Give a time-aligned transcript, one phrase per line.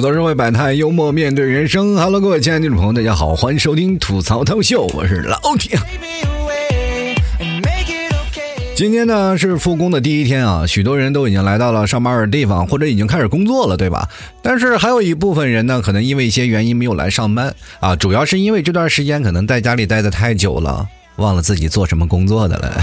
[0.00, 1.94] 吐槽社会百态，幽默面对人生。
[1.94, 5.78] Hello，各位亲爱的听众朋友，大家好，欢迎收听吐槽涛秀，我是老铁。
[8.74, 14.08] 今天呢是复工的第一天啊，许多人都已经来到了上班的地方，或者已经开始工作了，对吧？
[14.40, 20.88] 但是还有一部分人呢，可能因为一些原因没有来上班啊，主要是因为这段时间可能在家里待的太久了。
[21.20, 22.82] 忘了自己做什么工作的了，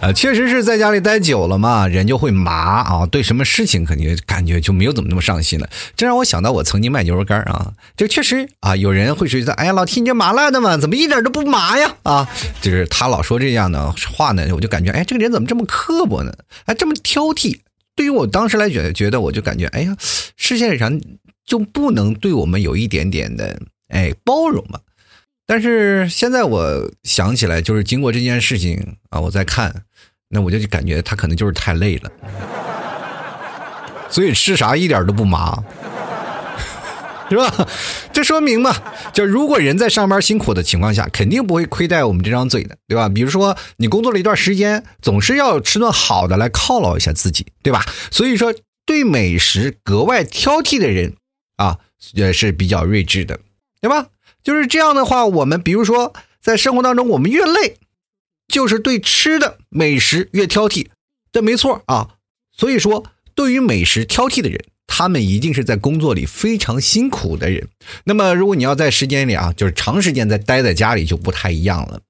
[0.00, 5.68] 啊，确实是在家里待久了嘛，人就会麻啊，对什么事情肯定感觉就没有怎么那么上心了。
[5.96, 11.96] 这让我想到我曾经卖牛肉干啊，这确实啊，有人会觉得，哎呀，老提你这麻辣的嘛，怎么一点都不麻呀？
[12.04, 12.28] 啊，
[12.62, 16.32] 就是他老说这样的话呢，我就感觉，哎，这个人怎么这么刻薄呢？
[16.64, 17.58] 哎，这么挑剔。
[17.96, 19.96] 对于我当时来觉觉得，我就感觉，哎呀，
[20.36, 21.00] 世界上
[21.44, 24.78] 就不能对我们有一点点的哎包容吗？
[25.50, 29.74] 但是现在我想起来，就是经过这件事情啊，我在看，
[30.28, 32.12] 那我就感觉他可能就是太累了，
[34.10, 35.64] 所以吃啥一点都不麻，
[37.30, 37.66] 是吧？
[38.12, 38.76] 这说明嘛，
[39.14, 43.08] 就如果人在上班辛苦的情况下，肯定不会亏待我们这张嘴的，对吧？
[43.08, 47.86] 比如说你工作了一段时间，总是要吃顿好的来犒劳一下自己，对吧？
[48.10, 48.52] 所以说，
[48.84, 51.14] 对美食格外挑剔的人
[51.56, 51.78] 啊，
[52.12, 53.40] 也是比较睿智的，
[53.80, 54.08] 对吧？
[54.42, 57.76] 就是这样的话，我们比如说在生活当中，我们越累，
[58.46, 60.86] 就是对吃的美食越挑剔，
[61.30, 62.16] 这没错啊。
[62.52, 67.68] 所以说，对于美食挑剔的人，他们一定是在工作里非常辛苦的人。
[68.04, 72.00] 那么，如果你要在时间里啊，就是长时间在待在家里，就不太一样了，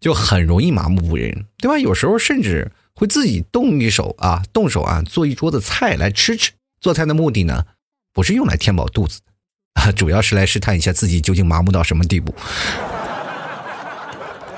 [0.00, 1.78] 就很容易麻木不仁，对吧？
[1.78, 6.52] 有时候甚至会自己动一手啊，动手啊，做一桌子菜来吃吃。
[6.80, 7.64] 做菜的目的呢，
[8.12, 9.20] 不是用来填饱肚子。
[9.96, 12.34] 主要是来试探一下自己究竟麻木到什么地步。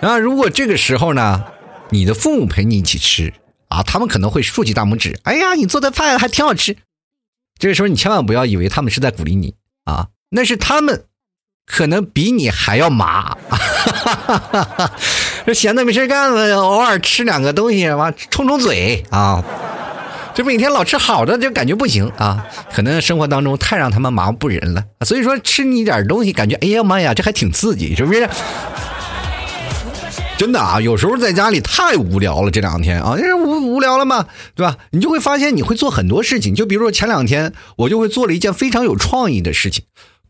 [0.01, 1.45] 啊，如果这个时候呢，
[1.91, 3.33] 你的父母陪你一起吃
[3.69, 6.77] 啊，他们可能会竖起大拇指，哎呀，你做的饭还挺好吃。
[7.59, 11.05] 这个时候你千万不要以为他们是在鼓励你啊，那是他们
[11.65, 13.37] 可能比你还要麻。
[15.47, 19.43] 这闲的没事干了，偶尔吃两个东西，完冲冲嘴啊。
[20.35, 28.29] 就每天老吃好的就感觉不行啊，可能生活当中太让他们麻木不仁了，所以说吃你点东西感觉哎呀妈呀，这还挺刺激，是不是？
[30.37, 34.77] 真的啊，有时候在家里太无聊了，这两天啊，这无无聊了嘛，对吧？
[34.91, 39.85] 你就会发现你会做很多事情，就比如说前两天我就会做了一件非常有创意的事情，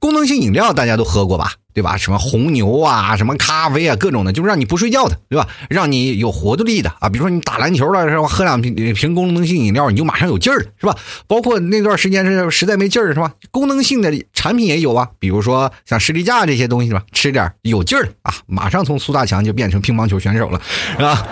[0.05, 1.55] 功能性饮料大家都喝过吧？
[1.73, 1.97] 对吧？
[1.97, 5.49] 什么红牛啊，什么咖啡啊，各种的，就是让你不睡觉的，对吧？
[5.71, 7.09] 让你有活动力的啊。
[7.09, 8.29] 比如说你打篮球了是吧？
[8.29, 10.95] 喝两瓶瓶功能性饮料，你就马上有劲儿了，是吧？
[11.27, 13.33] 包括那段时间是实在没劲儿是吧？
[13.51, 17.03] 功能性的产品也有啊，比如说像士力架这些东西是吧？
[17.13, 20.61] 吃点有劲儿啊，马上从苏大强就变成乒乓球选手了，
[20.99, 21.27] 是吧？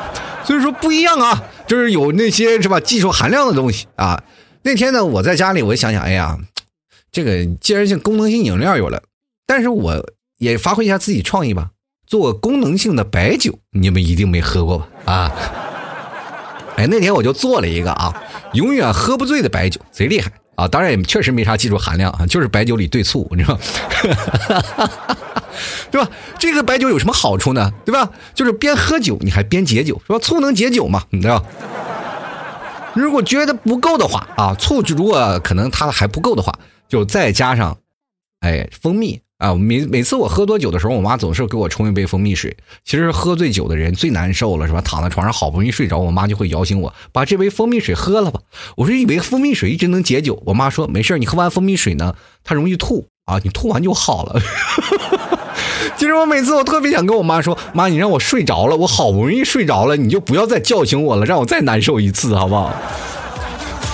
[0.45, 2.81] 所以说不一样啊，就是有那些是吧？
[2.81, 4.23] 技术含量的东西啊。
[4.65, 6.39] 那天呢，我在家里，我想想，哎呀，
[7.13, 9.03] 这个既然性功能性饮料有了，
[9.47, 10.05] 但是我。
[10.39, 11.71] 也发挥一下自己创意吧，
[12.05, 14.89] 做功能性的白酒，你们一定没喝过吧？
[15.05, 15.31] 啊，
[16.77, 18.13] 哎，那天我就做了一个啊，
[18.55, 20.67] 永远喝不醉的白酒，贼厉害啊！
[20.67, 23.57] 当然也确实没啥技术含量啊，就是白酒里兑醋，你知道，
[25.93, 26.11] 对吧？
[26.41, 27.73] 这个白酒有什么好处呢？
[27.85, 28.11] 对吧？
[28.35, 30.19] 就是边喝酒你还边解酒，是吧？
[30.19, 31.05] 醋能解酒嘛？
[31.11, 31.47] 你知道？
[32.95, 36.53] 如果觉得不够的话啊，醋如果可能它还不够的话，
[36.89, 37.79] 就再加上
[38.41, 39.21] 哎蜂蜜。
[39.39, 42.57] 啊，每每次我喝多酒的时候，我妈总是给我冲一杯蜂蜜水。
[42.85, 44.81] 其实喝醉酒的人最难受了，是吧？
[44.83, 48.41] 躺在床上好不容易睡着，我妈就会摇醒我，把这杯蜂蜜水喝了吧。
[48.77, 52.15] 我说以为蜂蜜水一直能解酒，我妈说没事你喝完蜂蜜水呢，
[52.45, 54.41] 它容易吐啊，你吐完就好了。
[56.03, 62.75] 其实我每次我特别想跟我妈说，妈，你让我睡着了，我好不容易睡着了，你就不要再叫醒我了，让我再难受一次，好不好？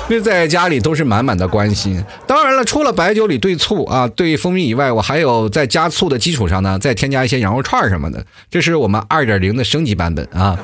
[0.09, 2.03] 那在家里都是满满的关心。
[2.27, 8.25] 当然了，除了白酒里兑醋啊、兑蜂蜜以外，我还有在加醋的基础上呢，再添加一些羊肉串什么的。
[8.51, 10.59] 这是我们二点零的升级版本啊。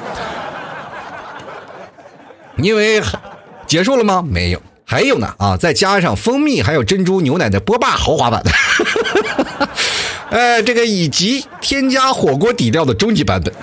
[2.57, 3.03] 因为
[3.67, 4.25] 结束了吗？
[4.27, 5.59] 没有，还有呢啊！
[5.59, 8.43] 再加上蜂蜜还有珍珠牛奶的波霸豪华版
[10.35, 13.55] 的，哎，这个以及添加火锅底料的终极版本。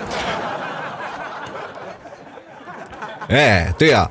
[3.28, 4.10] 哎，对呀。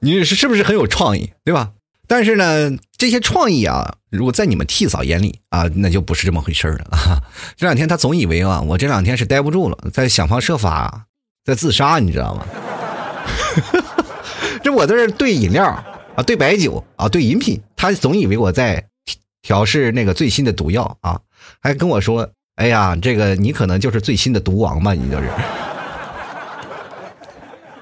[0.00, 1.70] 你是是不是很有创意，对吧？
[2.06, 7.20] 但是呢，这些创意啊，如果在你们替嫂眼里啊，那就不是这么回事了啊。
[7.56, 11.06] 这两天他总以为啊，我这两天是待不住了，在想方设法
[11.44, 12.46] 在自杀，你知道吗？
[14.62, 15.64] 这我在这兑饮料
[16.14, 18.86] 啊，兑白酒啊，兑饮品，他总以为我在
[19.42, 21.20] 调试那个最新的毒药啊，
[21.60, 25.28] 还跟我说：“哎呀，这个你可能就是最新的毒王吧，你就是。”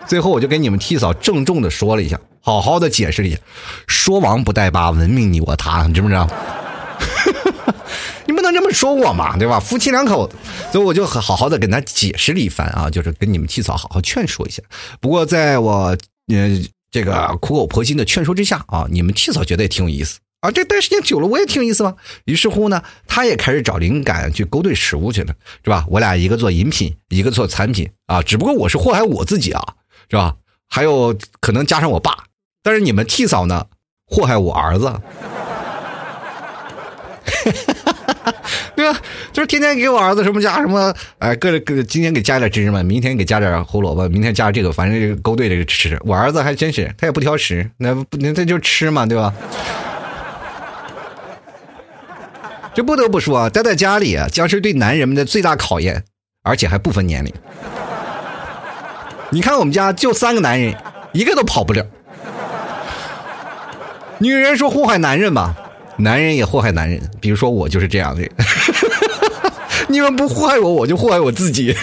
[0.06, 3.38] 最后我就给你们替嫂郑重的说了一下，好好的解释一下，
[3.88, 6.28] 说王不带八，文明你我他，你知不知道？
[8.24, 9.58] 你不能这么说我嘛，对吧？
[9.58, 10.36] 夫妻两口子，
[10.72, 14.62] 所以我就好好的跟他解释了一番啊，就是跟你们替嫂好好劝说一下。
[15.00, 15.96] 不过在我
[16.32, 20.50] 呃这个苦口婆心的劝说之下啊，你们替嫂觉得也挺有意思啊。
[20.50, 21.94] 这待时间久了，我也挺有意思嘛。
[22.24, 25.34] 于是乎呢，他也开始找灵感去勾兑食物去了，
[25.64, 25.84] 是吧？
[25.88, 28.22] 我俩一个做饮品，一个做产品啊。
[28.22, 29.62] 只不过我是祸害我自己啊，
[30.10, 30.36] 是吧？
[30.68, 32.24] 还有可能加上我爸，
[32.62, 33.66] 但是你们替嫂呢，
[34.06, 34.92] 祸害我儿子。
[38.74, 39.00] 对吧？
[39.32, 45.98] 就是天天给我儿子什么加什么，哎，各各今天给加点芝麻，明天给加点胡萝卜，明天加这个，反正勾兑这个吃。
[46.04, 49.32] 我儿子还真是，他也不挑食，那不那他就吃嘛，对吧？
[52.76, 56.04] 这不得不说啊，待在家里啊，将是对男人们的最大考验，
[56.42, 57.32] 而且还不分年龄。
[59.30, 60.76] 你看我们家就三个男人，
[61.12, 61.82] 一个都跑不了。
[64.18, 65.56] 女人说祸害男人吧。
[65.96, 68.22] 男人也祸害男人，比如说我就是这样的。
[69.88, 71.74] 你们不祸害我，我就祸害我自己。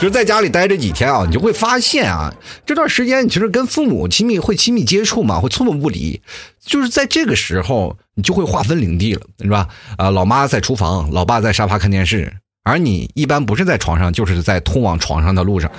[0.00, 2.32] 就在家里待着几天啊，你就会发现啊，
[2.66, 6.20] 这段时间你其实跟父母亲密会亲密接触嘛，会寸步不离。
[6.64, 9.68] 就是在这个时候，你就会划分领地了，是吧？
[9.96, 12.32] 啊，老妈在厨房，老爸在沙发看电视，
[12.64, 15.70] 而你一般不是在床上，就是在通往床上的路上。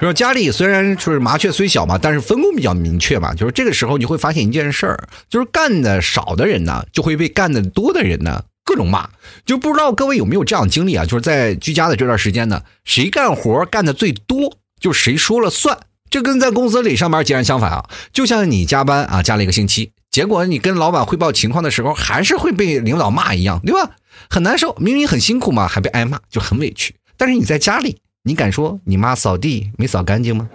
[0.00, 3.34] 说家里虽然就是麻雀虽小嘛，但是分工比较明确嘛。
[3.34, 9.08] 就是这个时候你会发现一件事儿，就是干的少的人呢，就会被干的多的人呢各种骂。
[9.46, 11.06] 就不知道各位有没有这样经历啊？
[11.06, 15.78] 就是在居家的这段时间呢，谁干活干的最多，就谁说了算。
[16.10, 17.88] 这跟在公司里上班截然相反啊！
[18.12, 23.92] 就像你加班啊，加了一个星期，结果你跟老板汇报情况的时候，还是会被领导骂一样，对吧？
[24.28, 26.94] 很难受，明明很辛苦嘛，还被挨骂，就很委屈。
[27.16, 27.98] 但是你在家里。
[28.24, 30.46] 你敢说你妈扫地没扫干净吗？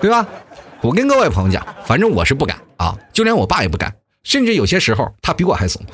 [0.00, 0.26] 对吧？
[0.80, 3.94] 我跟各位朋友讲，反正我是不敢啊，就连我爸也不敢，
[4.24, 5.80] 甚至有些时候他比我还怂。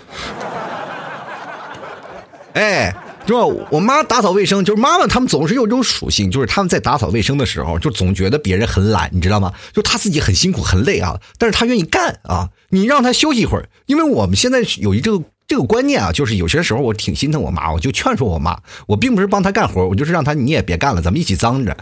[2.55, 2.95] 哎，
[3.27, 3.45] 是吧？
[3.71, 9.53] 我妈打扫卫生，就是妈妈他们总是有一种属性，就是他们在打扫卫生的时候，就总觉得别人很懒，你知道吗？
[9.73, 15.25] 就他自己很辛苦很累啊，但是他愿意干啊，你让他休息一会儿，因为我们现在有一这个。
[15.49, 21.75] 这个观念啊，就是有些时候我挺心疼我妈，我就劝说我妈，我并不是帮她干活，我就是让她你也别干了，咱们一起脏着。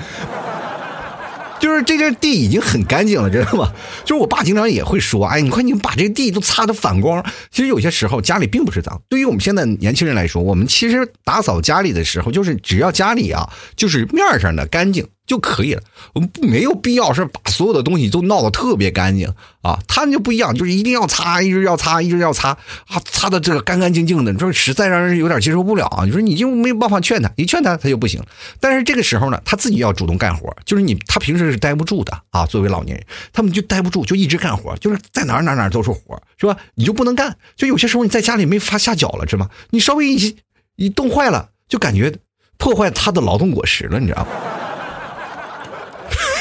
[1.58, 3.72] 就是这个地已经很干净了，知道吗？
[4.04, 7.24] 就是我爸经常也会说，哎，你快你把这个地都擦的反光。
[7.50, 15.06] 其实有些时候家里并不是脏，对于我们现在年轻人来说，我们其实打扫家里的时候，就是只要家里啊，就是面上的干净。
[15.26, 15.82] 就可以了，
[16.14, 19.28] 我们没有必要是把所有的东西都闹得特别干净
[19.60, 19.78] 啊。
[19.88, 22.50] 他们就不一样，就是一定要擦，一直要擦，一直要擦
[22.86, 24.32] 啊，擦的这个干干净净的。
[24.32, 26.04] 你说实在让人有点接受不了啊。
[26.04, 28.22] 你说你就没有办法劝他，一劝他他就不行。
[28.60, 32.46] 但是这个时候呢，他自己要主动干活，就是你他平时是待不住的啊。
[32.46, 36.56] 作为老年人，他们就待不住，就一直干活，就是在哪哪哪都是活，是吧？
[36.76, 37.36] 你就不能干。
[37.56, 39.50] 就有些时候你在家里没法下脚了，是吗？
[39.70, 40.36] 你稍微一
[40.76, 42.14] 一冻坏了，就感觉
[42.58, 44.28] 破坏他的劳动果实了，你知道吗？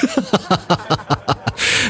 [0.06, 1.38] 哈哈哈！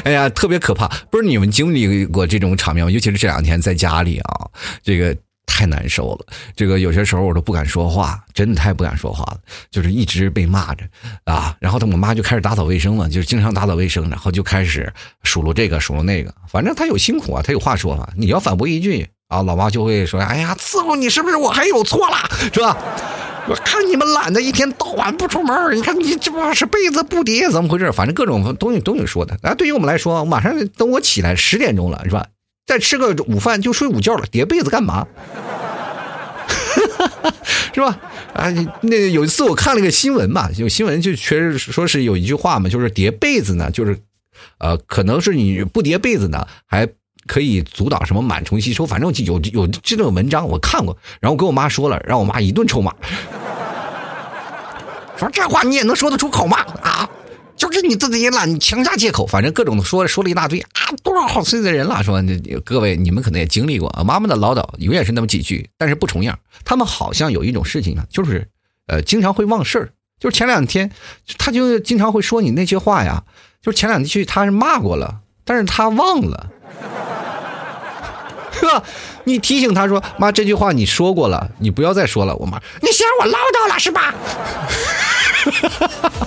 [0.04, 0.86] 哎呀，特别可怕！
[1.10, 2.90] 不是你们经历过这种场面吗？
[2.90, 4.46] 尤其是这两天在家里啊，
[4.82, 5.16] 这个
[5.46, 6.26] 太难受了。
[6.54, 9.38] 这个有些时候我都不敢说话，真的太不敢说话了，
[9.70, 10.84] 就是一直被骂着
[11.24, 11.56] 啊。
[11.58, 14.92] 然后他我妈就开始打扫卫生了，就是经常打扫卫生，然后就开始
[15.24, 16.32] 数落这个数落那个。
[16.48, 18.08] 反正他有辛苦啊，他有话说嘛。
[18.16, 22.16] 你要反驳一句啊，老妈就会说：“哎呀，伺候你是不是我还有错了？
[22.52, 22.76] 是吧？”
[23.48, 27.92] 我看你们懒得一天到晚不出门，你看你这不是被子不叠，怎么回事？
[27.92, 29.38] 反正各种东西都有说的。
[29.42, 32.26] 啊，对于我们来说，晚上等我起来十点钟了，是吧？
[32.66, 35.06] 再吃个午饭就睡午觉了，叠被子干嘛？
[37.72, 37.98] 是吧？
[38.34, 38.50] 啊，
[38.80, 43.96] 那有一次我看了个新闻嘛，有新闻就确实说是有一句话嘛，就是叠被子呢，就是
[44.58, 46.88] 呃，可能是你不叠被子呢，还。
[47.26, 48.86] 可以阻挡什么螨虫吸收？
[48.86, 52.94] 反正有有这种文章我看过，然后跟我妈说了，让我妈一顿臭骂，
[55.16, 56.58] 说这话你也能说得出口吗？
[56.82, 57.08] 啊，
[57.56, 62.22] 就是你自己也懒，你强加借口，反正各种说说了一大堆啊，多少好岁的人了，说
[62.64, 66.38] 各位你们可能也经历过啊，妈妈的唠叨永远是那么几句，但是不重样。
[66.64, 68.48] 他们好像有一种事情啊，就是
[68.86, 69.90] 呃经常会忘事儿，
[70.20, 70.90] 就是前两天
[71.38, 73.24] 他就经常会说你那些话呀，
[73.62, 76.50] 就是前两天去他是骂过了，但是他忘了。
[78.66, 78.82] 哥，
[79.24, 84.14] 你提醒他说：“妈，这句话你说过了，你不要再说了。”我妈，你嫌我唠叨了是吧？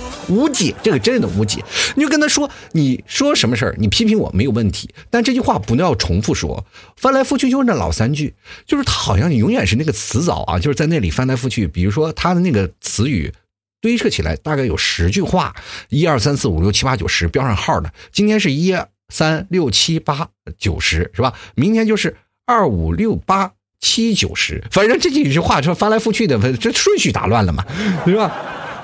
[0.28, 1.62] 无解，这个真的无解。
[1.96, 3.74] 你就跟他说：“你说什么事儿？
[3.78, 6.64] 你批评我没有问题，但这句话不要重复说，
[6.96, 11.66] 翻来覆去就是那老三句，就是他好像永远是那个词藻啊，就是在那里翻来覆去。
[11.66, 13.32] 比如说他的那个词语
[13.80, 15.54] 堆砌起来大概有十句话，
[15.88, 17.92] 一二三四五六七八九十标上号的。
[18.12, 18.72] 今天是一
[19.08, 21.34] 三六七八九十，是吧？
[21.56, 22.16] 明天就是
[22.50, 27.64] 二五六八七九十，反正这几句话说翻来覆去的，这顺序打乱了嘛，
[28.04, 28.28] 是吧？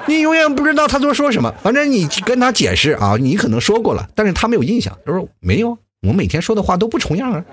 [0.07, 7.45] 你永远不知道他都说什么，反正你跟他解释啊，你可能说过了，但是他没有印象，他说没有，我每天说的话都不重样啊。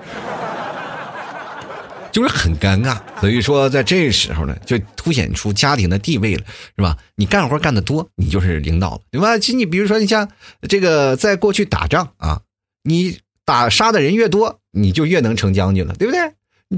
[2.14, 6.44] 就是很尴尬，所以说在这时候呢，就凸显出家庭的地位了，
[6.76, 6.96] 是吧？
[7.16, 9.36] 你干活干得多，你就是领导了，对吧？
[9.40, 10.30] 其实你比如说，你像
[10.70, 12.40] 这个在过去打仗啊，
[12.84, 16.20] 你打杀的人越多，你就越能成将军了，对不对？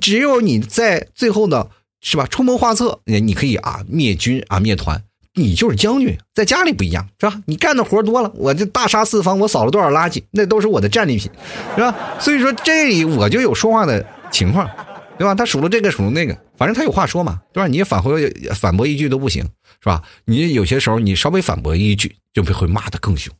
[0.02, 1.68] 只有你在最后呢，
[2.02, 2.26] 是吧？
[2.26, 5.02] 出谋划策，你可以啊灭军啊灭团，
[5.36, 6.18] 你就是将军。
[6.34, 7.42] 在家里不一样，是吧？
[7.46, 11.32] 你干的活多了，我就大杀四方，我扫了多少垃圾，那都是我的战利品，
[11.76, 11.96] 是吧？
[12.20, 14.70] 所以说这里我就有说话的情况。
[15.18, 15.34] 对吧？
[15.34, 17.68] 他数了这个，数了那个，反正他有话说嘛，对吧？
[17.68, 19.44] 你反回反驳一句都不行，
[19.82, 20.02] 是吧？
[20.26, 23.34] 你有些时候你稍微反驳一句，就被会骂得更凶。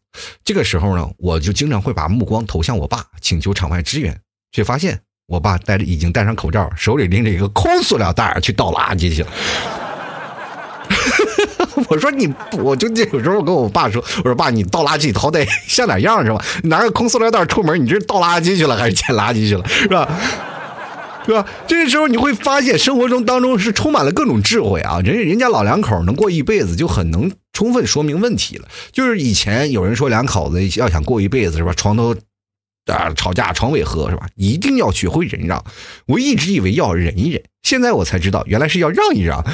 [0.44, 4.18] 这个时候呢，我就经常会把目光投向我爸，请求场外支援，
[4.52, 9.30] 却发现我爸戴着已经戴上口罩，手里拎着一个空塑料袋去倒垃圾去了。
[11.90, 16.42] 我说你，我就有时候跟我爸说，我说爸，你倒垃圾好歹像点样是吧？
[16.64, 20.08] 拿个空塑料袋出门，你这是倒垃圾去了还是捡垃圾去了，是吧？
[21.26, 21.48] 是吧？
[21.66, 25.00] 这个时候你会发现，生活中当中是充满了各种智慧啊！
[25.04, 28.68] 人人家老两口能过一辈子，就很能充分说明问题了。
[28.92, 31.74] 就是以前有人说两口子要想过一辈子，是吧？
[31.74, 32.14] 床头
[32.86, 34.28] 啊吵架，床尾和，是吧？
[34.36, 35.64] 一定要学会忍让。
[36.06, 39.44] 我一直以为要忍一忍，现在我才知道，原来是要让一让。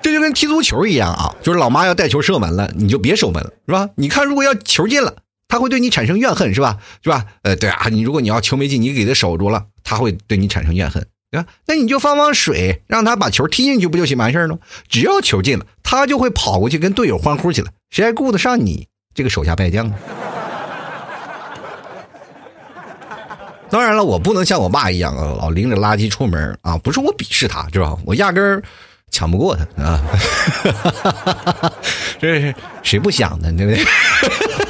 [0.00, 1.34] 这就跟踢足球一样啊！
[1.42, 3.88] 就是老妈要带球射门了，你就别守门了，是吧？
[3.96, 5.16] 你看，如果要球进了。
[5.50, 6.78] 他会对你产生怨恨，是吧？
[7.02, 7.26] 是吧？
[7.42, 11.46] 呃，对啊，你如果你要球没进，你给他守住了，他会对你产生怨恨，对吧？
[11.66, 14.56] 那你就放放水，让他把球踢进去，不就行完事儿了？
[14.88, 19.92] 只要球进了，他就会跑过去跟队友欢呼起来，谁还顾得上你这个手下败将？
[23.68, 26.78] 当然了，我不能像我爸一样啊，老拎着垃圾出门啊！
[26.78, 27.96] 不是我鄙视他，是吧？
[28.04, 28.62] 我压根儿
[29.10, 30.00] 抢不过他啊！
[32.20, 33.84] 这是谁不想的，对不对？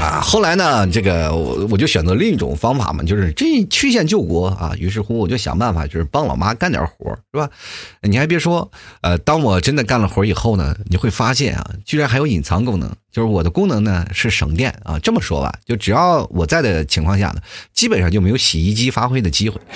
[0.00, 4.72] 啊，后来呢，这个我我就选择另一种方法嘛，就是这曲线救国啊。
[4.78, 7.50] 于是乎，我就想办法，就是帮老妈干点活，是吧？
[8.00, 8.70] 你还别说，
[9.02, 14.98] 呃，当我真的干了活以后呢，你会发现啊，居然还有隐藏功能，就是我的功能呢是省电啊。
[15.00, 17.42] 这么说吧，就只要我在的情况下呢，
[17.74, 19.60] 基本上就没有洗衣机发挥的机会。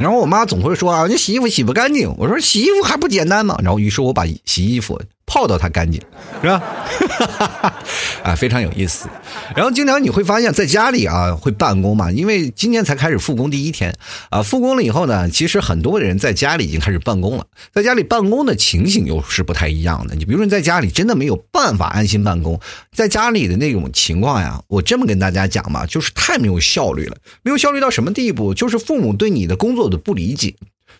[0.00, 2.12] 然后我妈总会说啊，你洗衣服洗不干净。
[2.18, 3.56] 我说洗衣服还不简单吗？
[3.62, 6.00] 然后于是我把洗衣服泡到它干净，
[6.42, 6.62] 是吧？
[8.22, 9.08] 啊，非常有意思。
[9.54, 13.94] 然后经常你会发现在家里啊会办公嘛，因为今天才开始复工第一天
[14.30, 17.46] 啊，复工了以后呢，其实很多人在家里已经开始办公了。
[17.72, 20.14] 在家里办公的情形又是不太一样的。
[20.14, 22.58] 你比如说你在家里真的没有办法安心办公，
[22.92, 27.16] 在家里的那种情况呀，我这么跟大家讲嘛，就是太没有效率了。
[27.42, 28.54] 没有效率到什么地步？
[28.54, 30.54] 就是父母对你的工作的不理解。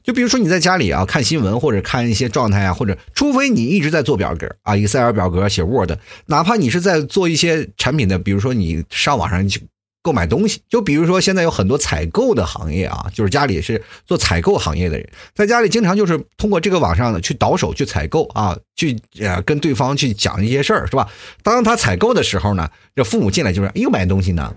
[0.04, 5.92] 就比如说你在家里啊看新闻或者看一些状态啊，或者除非你一直在做表格啊，Excel 表格写 Word，
[6.26, 9.62] 哪怕你是在做一些产品的，比如说你上网上去
[10.02, 21.08] 购买东西，就比如说现在有很多采购的行业啊，就是家里是做采购行业的人，在家里经常就是通过这个网上的去倒手去采购啊，去呃跟对方去讲一些事儿，是吧？
[21.42, 24.54] 当他采购的时候呢，这父母进来就是又买东西呢。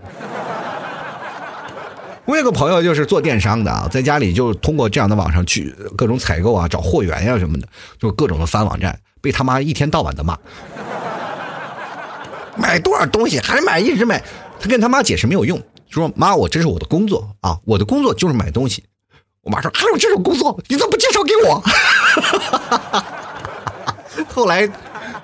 [2.28, 7.66] 我有个朋友就是做电商的啊，在家里就通过这样的网上去各种采购啊，找货源呀什么的，
[7.98, 10.38] 就各种的翻网站，被他妈一天到晚的骂，
[12.54, 14.22] 买多少东西还买一直买，
[14.60, 15.58] 他跟他妈解释没有用，
[15.88, 18.84] 说妈我这是我的工作啊，我的工作就是买东西。
[19.40, 21.64] 我妈说还有这种工作，你怎么不介绍给我？
[24.28, 24.68] 后来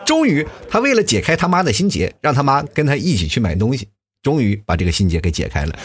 [0.07, 3.89] 终于他为了解开他妈的心结，让他妈跟他一起去买东西，
[4.23, 5.79] 终于把这个心结给解开了。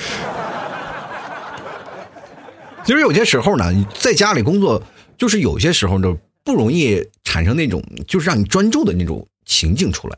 [2.85, 4.81] 其实有些时候呢，在家里工作，
[5.17, 10.17] 就是有些时候就不容易产生那种就是让你专注的那种情境出来。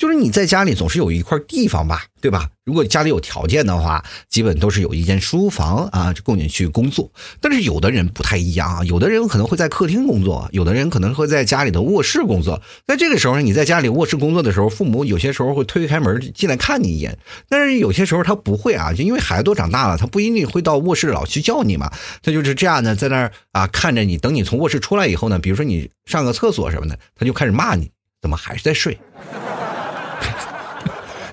[0.00, 2.48] 就是你在家里总是有一块地方吧，对吧？
[2.64, 7.12] 如果家里有条件的话，基本都是有一间书房啊，供你去工作。
[7.38, 12.62] 但是有的人不太一样啊，有的人可能会在客厅工作，有的人可能会在家里的卧室工作。
[12.86, 17.18] 在这个时候，你在家里卧室工作的时候，父母有些时候会推开门进来看你一眼，
[17.50, 21.92] 但是有些时候他不会啊，就因为孩子都长大了，他不一定会到卧室老去叫你嘛。
[22.22, 27.90] 他就是这样的，在那儿啊看着你，等你从卧室出来以后呢，比如说你上个厕所什么的，他就开始骂你，
[28.22, 28.98] 怎么还是在睡？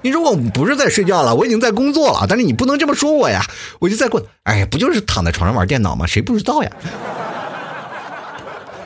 [0.01, 3.45] 你说我不是在睡觉了，我已经在工作了，但是你不能这么说我呀，
[3.79, 6.05] 我就在过，哎，不就是躺在床上玩电脑吗？
[6.05, 6.71] 谁不知道呀？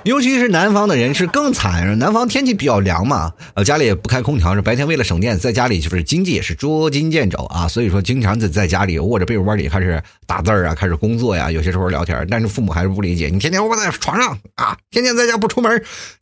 [0.04, 15.72] 尤其是南方的人是更惨，南方天气比较凉嘛，呃，家里也不开空调，是白天为了省电，在家里就是经济也是捉襟见肘啊，所以说经常在在家里窝着被窝里开始打字啊，开始工作呀，有些时候聊天，但是父母还是不理解，你天天窝在床上啊，天天在家不出门，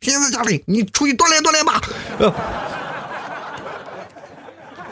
[0.01, 1.81] 天天在家里，你出去锻炼锻炼吧。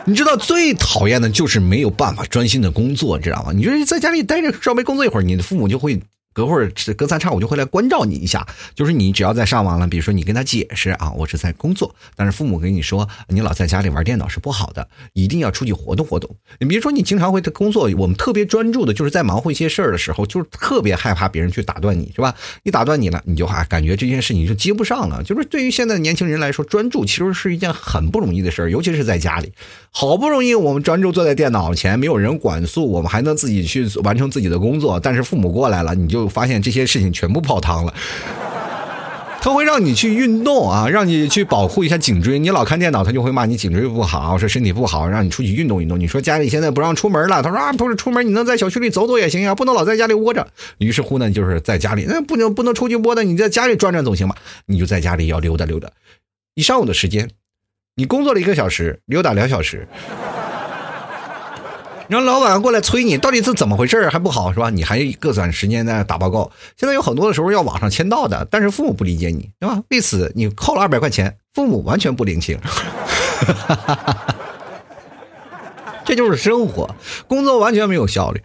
[0.07, 3.51] 你知道最讨厌的就是没有办法专心的工作，知道吗？
[3.53, 6.01] 你就在家里待着稍微工作一会儿，你的父母就会。
[6.37, 16.29] 隔会儿隔三差五就会来关照你一下，就是你只要在上网了，比如说你跟他解释啊，我是在工作，但是父母跟你说，你老在家里玩电脑是不好的，一定要出去活动活动。
[16.59, 22.35] 你比如说你经常会工作，我们特别专注的，就是在忙活一些事儿的时候，就是特别害怕别人去打断你，是吧？
[22.61, 25.23] 一打断你了，你就还感觉这件事情就接不上了。
[25.23, 29.51] 就是对于现在的年轻人来说，专注其实是一件很不容易的事儿，尤其是在家里，
[29.89, 36.26] 好不容易我们专注坐在电脑前，没有人管束，我们还能自己去完成自己的工作，但是父母过来了，你就。
[36.27, 37.93] 发现这些事情全部泡汤了，
[39.39, 42.37] 他会让你去运动啊，让你去保护一下颈椎。
[42.39, 45.99] 你老看电脑，他就会骂你颈椎不好，说身体不好，让你出去运动运动。
[45.99, 50.47] 你说家里现在不让出门了，他说啊，不是出门，你能在小区里走走也行呀，不能老在家里窝着。
[50.79, 54.35] 于是乎呢，就是在家里，那不能不能出去窝的，你在家里转转总行吧？
[54.65, 55.89] 你就在家里要溜达溜达，
[56.55, 57.29] 一上午的时间，
[57.95, 59.87] 你工作了一个小时，溜达两小时。
[62.07, 64.69] 让老板过来催你，到底是怎么回事还不好是吧？
[64.69, 66.49] 你还各短时间在那打报告。
[66.77, 69.81] 现在有很多的时候要网上签到的，但是父母不理解你，对吧？
[69.89, 72.57] 为此你扣了二百块钱，父母完全不领情。
[76.05, 76.95] 这就是生活，
[77.27, 78.41] 工作完全没有效率。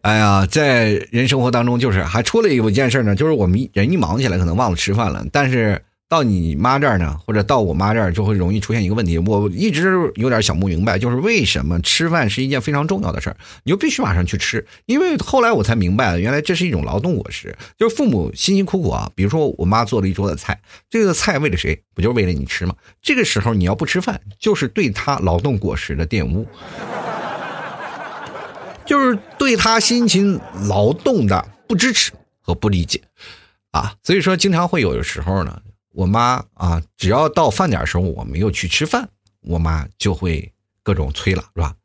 [0.00, 5.80] 哎呀，在人生活当中，就是还出了一件事呢，就是我们人一忙起来，可能忘了吃饭了，但是。
[6.14, 9.18] 到你妈这儿呢，或者到我妈这儿，就会容易出现一个问题。
[9.18, 14.64] 我一直有点想不明白，就是为什么吃饭是一件非常重要的事儿，你就必须马上去吃。
[14.86, 19.10] 因为后来我才明白，原来这是一种劳动果实，就是父母辛辛苦苦啊。
[19.16, 21.82] 比如说我妈做了一桌子菜，这个菜为了谁？
[21.96, 22.76] 不就是为了你吃吗？
[23.02, 26.46] 这个时候你要不吃饭，就是对他劳动果实的玷污，
[28.86, 33.00] 就是对他辛勤劳动的不支持和不理解
[33.72, 33.94] 啊。
[34.04, 35.60] 所以说，经常会有的时候呢。
[35.94, 39.08] 我妈啊，只要到饭点的时候我没有去吃饭，
[39.42, 40.52] 我妈就会
[40.82, 41.76] 各种催了，是吧？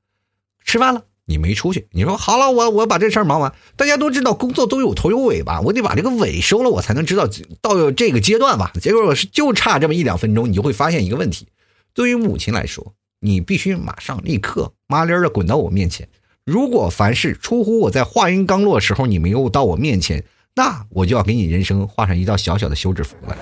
[0.65, 3.54] 吃饭了，你没出去，你说好了，我我把这事儿忙完。
[3.76, 7.28] 大家都知道工作都有头有尾吧，我得把这个尾收了，我才能知道
[7.62, 8.72] 到这个阶段吧。
[8.82, 11.48] 结果我是就差这么一两分钟，你就会发现一个问题：
[11.93, 16.10] 对于母亲来说，你必须马上立刻麻溜儿的滚到我面前。
[16.45, 20.24] 如果凡事出乎我在话音刚落的时候你没有到我面前，
[20.56, 23.38] 那我就要给你人生画上一道小小的休止符了。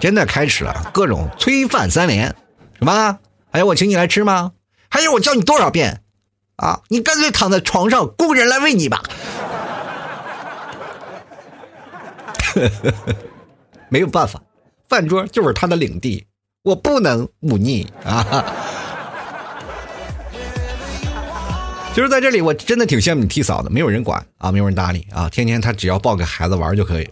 [0.00, 2.34] 真的开始了各种催饭三连，
[2.78, 3.18] 什么？
[3.50, 4.52] 还有我请你来吃吗？
[4.88, 6.02] 还有我叫你多少遍？
[6.56, 9.02] 啊，你干脆躺在床上雇人来喂你吧。
[13.88, 14.42] 没有办法，
[14.88, 16.26] 饭桌就是他的领地，
[16.62, 18.26] 我不能忤逆啊。
[21.94, 27.10] 其实在这里，我真的挺羡慕你替嫂的，没有人管啊，没有人搭理啊，天天他只要抱个孩子玩就可以。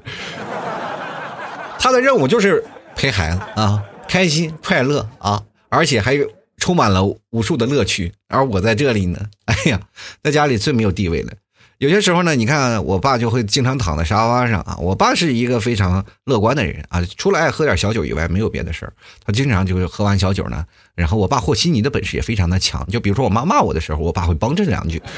[1.78, 2.64] 他的任务就是。
[2.96, 6.18] 陪孩子啊，开心快乐啊，而且还
[6.56, 8.12] 充满了无数的乐趣。
[8.28, 9.80] 而我在这里呢， 哎呀，
[10.24, 11.32] 在家里最没有地位了。
[11.78, 14.78] 有些时候呢，你看我爸就会经常躺在沙发上啊。
[14.80, 18.92] 我爸是一个非常乐观的人啊，除了爱喝点小酒以外，没有别的事儿。
[19.22, 22.86] 他经常就是喝完小酒呢，然后我爸和稀泥的本事也非常的强。
[22.88, 25.02] 就比如说我妈骂我的时候，我爸会帮衬两句。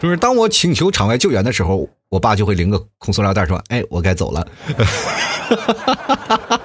[0.00, 1.88] 就是当我请求场外救援的时候。
[2.08, 4.46] 我爸就会拎个空塑料袋说：“哎，我该走了。”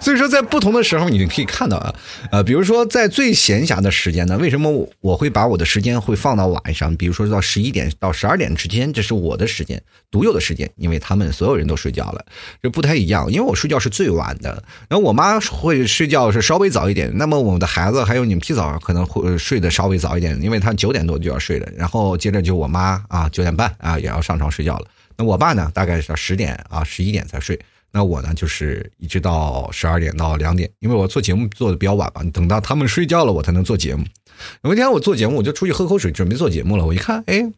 [0.00, 1.94] 所以说，在不同的时候，你可以看到啊，
[2.30, 6.94] 呃，比如说在最闲暇的时间呢，为什么我会把我的时间会放到晚上？
[6.96, 12.24] 比如说到十一点到十二点之间，这是我的时间，独有的时间，因为他们所有人都睡觉了，
[12.62, 13.30] 这不太一样。
[13.30, 17.10] 因为我睡觉是最晚的，然后我妈会睡觉是稍微早一点。
[17.16, 24.87] 那么我们的孩子还有你们提早上可能会睡得稍微早一点，因为他九点多就要睡了，然后接着就我妈啊九点半啊也要上床睡觉了。
[25.18, 27.60] 那我爸呢，大概是到十点啊十一点才睡。
[27.90, 34.04] 那我呢，就是一直到十二点到两点，因为我做节目做的比较晚嘛，等到他们睡觉了，我才能做节目。
[34.62, 36.86] 有一天我做节目，我就出去喝口水，准备做节目了。
[36.86, 37.50] 我一看，哎，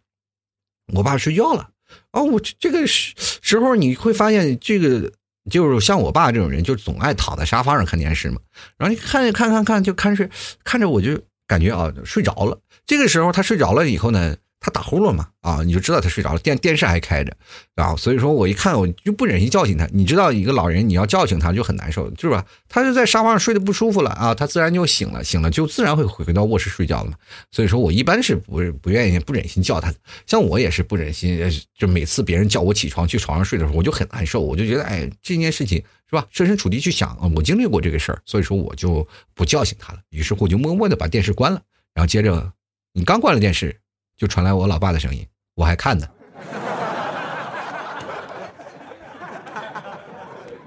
[0.94, 1.68] 我爸睡觉了。
[2.12, 5.12] 哦，我这个时时候你会发现，这个
[5.50, 8.40] 就是像我爸这种人，就总爱躺在沙发上看电视嘛。
[8.78, 10.30] 然后你看看看看，就看睡，
[10.62, 12.58] 看着我就感觉啊睡着了。
[12.86, 17.34] 这个时候他睡着了以后呢，他打呼噜嘛，啊，你就知道他睡着了，电电视还开着，
[17.76, 19.88] 啊，所以说我一看我就不忍心叫醒他。
[19.90, 22.44] 你知道一个老人你要叫醒他就很难受，是吧？
[22.68, 27.16] 他就在沙发上睡得不舒服了啊，他自然就醒了，醒了就自然会回到卧室睡觉了嘛。
[27.50, 29.96] 所以说我一般是不不愿意不忍心叫他的，
[30.26, 31.42] 像我也是不忍心，
[31.74, 35.78] 就每次别人叫我起床去床上睡的时候，我就很难受，我就觉得哎这件事情
[36.10, 36.26] 是吧？
[36.30, 40.00] 设身处地去想，我经历过这个事儿，所以说我就不叫醒他了。
[40.10, 41.62] 于是乎就默默的把电视关了，
[41.94, 42.52] 然后接着
[42.92, 43.74] 你刚关了电视。
[44.20, 46.06] 就传来我老爸的声音，我还看呢。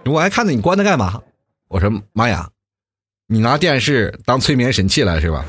[0.05, 1.21] 我还看呢，你关它干嘛？
[1.67, 2.49] 我说妈呀，
[3.27, 5.45] 你拿电视当催眠神器了是吧？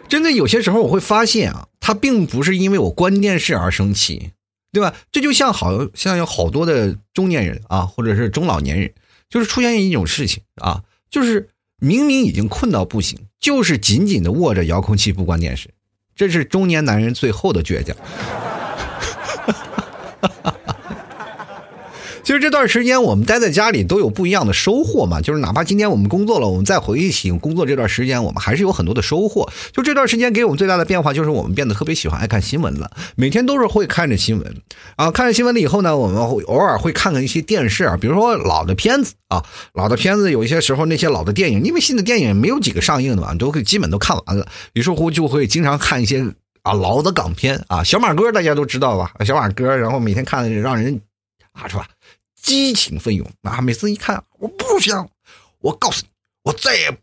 [0.06, 4.32] 真的有些时候我会发现啊，他并不是因为我关电视而生气，
[4.72, 4.94] 对吧？
[5.10, 8.92] 这就像好像有好多的中年人啊，或者是中老年人，
[9.30, 11.48] 就是出现一种事情啊，就是。
[11.78, 15.68] 明明已经困到不行，就是紧紧的握着遥控器不关电视，
[16.14, 17.96] 这是中年男人最后的倔强。
[22.26, 29.48] 其实这段时间我们待在家里都有不一样的收获嘛，就是哪怕今天我们工作了，我们再回忆起工作这段时间，我们还是有很多的收获。
[29.72, 34.56] 就这段时间给我们最大的变化，就是我们变得特别喜欢爱看新闻了，每天都是会看着新闻
[34.96, 46.26] 啊，看着新闻了以后呢，我们会偶尔会看看一些电视啊，比如说老的片子啊，老的片子有一些时候那些老的电影，因为新的电影没有几个上映的嘛，都会基本都看完了，于是乎就会经常看一些
[46.62, 51.00] 啊老的港片啊，小马哥大家都知道吧，小马哥，然后每天看让人
[51.52, 51.86] 啊是吧？
[52.46, 53.60] 激情奋勇啊！
[53.60, 55.10] 每次一看，我不想，
[55.58, 56.08] 我告诉你，
[56.44, 56.96] 我再也，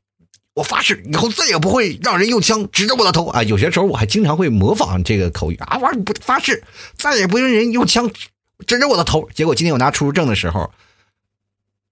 [0.53, 3.43] 我发誓以后再也不会让人用枪指着我的头啊！
[3.43, 5.77] 有些时候我还经常会模仿这个口语啊！
[5.79, 6.63] 我不发誓
[6.97, 8.09] 再也不让人用枪
[8.65, 9.29] 指着我的头。
[9.35, 10.71] 结果今天我拿出入证的时候，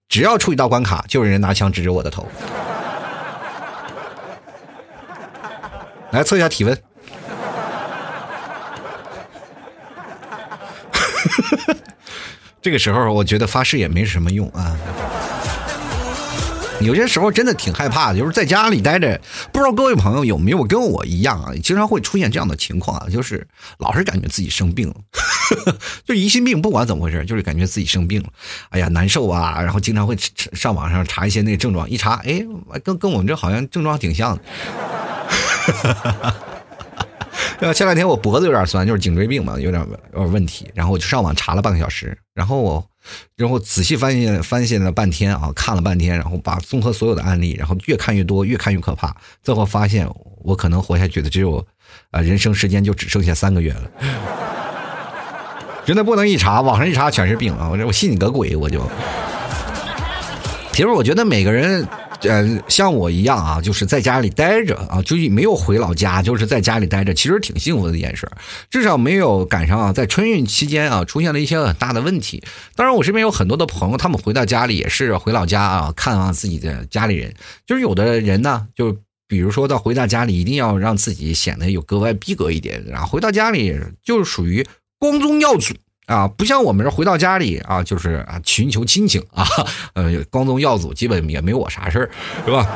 [0.08, 2.26] 只要出一道关卡，就有人拿枪指着我的头。
[6.10, 6.82] 来测一下体温。
[12.62, 14.76] 这个时候，我觉得发誓也没什么用啊。
[16.80, 19.20] 有些时候真的挺害怕的，就是在家里待着。
[19.52, 21.52] 不知道各位朋友有没有跟我一样啊？
[21.62, 23.46] 经常会出现这样的情况啊，就是
[23.78, 24.94] 老是感觉自己生病了，
[26.04, 28.28] 就疑心病，不管怎么回事，就是感觉自己生病了。
[28.70, 29.60] 哎呀，难受啊！
[29.62, 30.16] 然后经常会
[30.52, 32.44] 上网上查一些那个症状，一查，哎，
[32.82, 34.42] 跟跟我们这好像症状挺像的。
[37.74, 39.80] 前两天我脖子有点酸，就是颈椎病嘛，有点
[40.12, 40.70] 有点问题。
[40.74, 42.84] 然后我就上网查了半个小时，然后我，
[43.36, 49.14] 然后仔细翻现翻现了半天啊，看了半天，然后把综合所有的案例，然后越看越多，越看越可怕。
[49.42, 50.08] 最后发现
[50.42, 51.64] 我可能活下去的只有，
[52.10, 53.90] 啊，人生时间就只剩下三个月了。
[55.84, 57.68] 真的不能一查，网上一查全是病啊！
[57.70, 58.54] 我这我信你个鬼！
[58.54, 58.88] 我就，
[60.72, 61.86] 其实我觉得每个人。
[62.22, 68.30] 呃，像我一样啊，就是在家里待着啊，就没有回老家，就是在家里待着，其实挺幸福的一件事
[68.70, 72.42] 至少没有赶上啊，在春运期间啊，出现了一些很大的问题。
[72.76, 77.34] 当然，我身边有很多的朋友，他们回到家里也是回老家啊，看望自己的家里人。
[77.66, 84.64] 就是有的人呢，就比如说到回到家里，一定要让自己显得有格外逼格一点，然后回到家里就是属于
[84.98, 85.74] 光宗耀祖。
[86.12, 89.46] 啊，不像我们这回到家里啊，就是啊寻求亲情啊，
[89.94, 92.10] 呃，光宗耀祖，基本也没我啥事儿，
[92.44, 92.68] 是吧？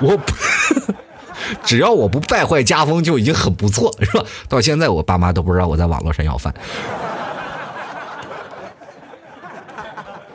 [0.00, 0.32] 我不，
[1.64, 4.24] 只要我不败坏家风，就已经很不错，是吧？
[4.48, 6.54] 到现在我爸妈都不知道我在网络上要饭，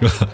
[0.01, 0.27] 是吧？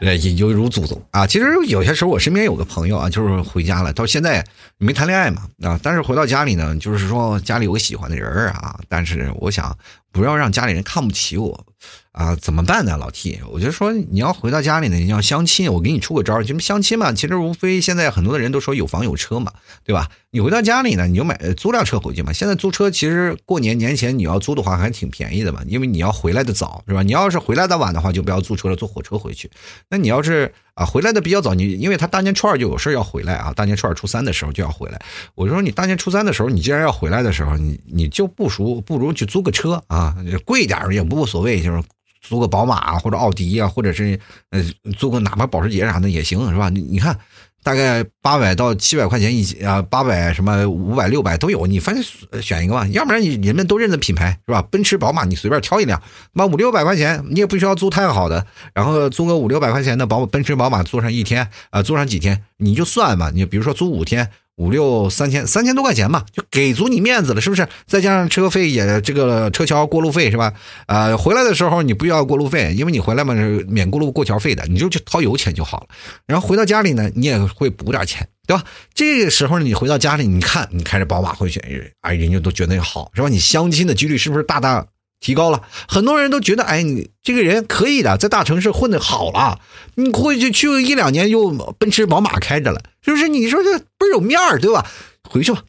[0.00, 1.26] 呃，也犹如祖宗啊。
[1.26, 4.44] 其实有些时候，我身边有个朋友啊，就是回家了，到现在
[4.78, 9.76] 没谈恋爱嘛啊，但是回到家里呢，就是说家里有个喜欢的人啊，但是我想。
[10.14, 11.66] 不要让家里人看不起我，
[12.12, 13.40] 啊，怎么办呢，老 T？
[13.50, 17.12] 我就说你要回到家里呢，你要相亲，我给你出个招儿，就相亲嘛。
[17.12, 19.50] 其实无非现在很多的人都说有房有车嘛，
[19.82, 20.08] 对吧？
[20.34, 22.32] 你回到家里呢，你就买租辆车回去嘛。
[22.32, 27.04] 现在租车其实过年年前你要租的话还挺便宜的嘛，因为你要回来的早，是吧？
[27.04, 29.48] 你要是回来的晚的话，就不要租车了，坐火车回去。
[29.88, 35.00] 那你要是啊回来的比较早，你因为他大年初二就有事要回来啊，大年初二初三的时候就要回来。
[35.36, 39.96] 我就说你大年初三的时候，你既然要回来的时候，你你就不如，不如去租个车啊。
[39.96, 41.80] 啊，贵点也无所谓，就是
[42.20, 44.18] 租个宝马啊或者奥迪啊，或者是
[44.50, 44.60] 呃
[44.98, 46.70] 租个哪怕保时捷啥的也行，是吧？
[46.70, 47.16] 你你看，
[47.64, 52.04] 大概八百到七百块钱一啊，八百什么五百六百都有，你反正
[52.42, 52.86] 选一个吧。
[52.92, 54.62] 要不然你人们都认得品牌是吧？
[54.70, 56.00] 奔驰、宝马你随便挑一辆，
[56.34, 63.30] 那五六百块钱你也不需要租太好的，然后租个五六百块钱的宝奔驰、宝马坐上一天啊，坐上几天你就算嘛。
[63.34, 64.30] 你比如说租五天。
[64.56, 67.66] 五六三千三千多块钱吧，就给足你面子了，是不是？
[67.86, 70.52] 再加上车费也这个车桥过路费是吧？
[70.86, 73.34] 呃，回来的时候你不要过路费，因为你回来嘛
[73.66, 75.86] 免过路过桥费的，你就去掏油钱就好了。
[76.26, 78.62] 然后回到家里呢，你也会补点钱，对吧？
[78.94, 81.60] 这个时候你回到家里，你看你开着宝马回去，
[82.02, 83.28] 哎，人家都觉得好，是吧？
[83.28, 84.86] 你相亲的几率是不是大大？
[85.24, 89.58] 提高了，很多人都觉得，哎，你这个人可以的，在大城市混的好了，
[89.94, 93.28] 你回去去一两年又奔驰宝马开着了，是不是？
[93.28, 94.86] 你说这倍儿有面儿，对吧？
[95.30, 95.62] 回去吧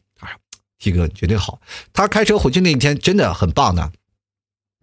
[0.78, 1.58] ，T 哥绝对好。
[1.94, 3.90] 他开车回去那一天真的很棒的。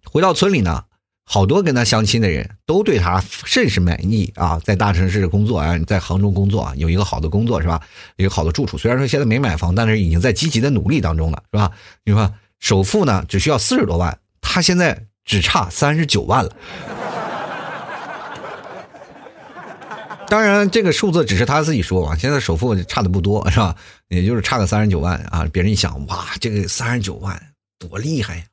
[0.09, 0.86] 回到村里呢，
[1.23, 7.79] 好多跟他相亲的人都对他甚是满意啊，在大城市工作啊，在杭州工作，有一个好的工作是吧？
[8.17, 11.69] 一个好的住处，虽然说现在没买房，但是已经在积极的努力当中了，是吧？
[12.03, 14.17] 你说首付呢，只需要四十多万。
[14.43, 16.56] 他现在只差三十九万了，
[20.27, 22.15] 当然这个数字只是他自己说啊。
[22.15, 23.75] 现在首付差的不多，是吧？
[24.10, 25.47] 也就是差个三十九万啊。
[25.51, 27.41] 别人一想，哇，这个三十九万
[27.79, 28.43] 多厉害呀！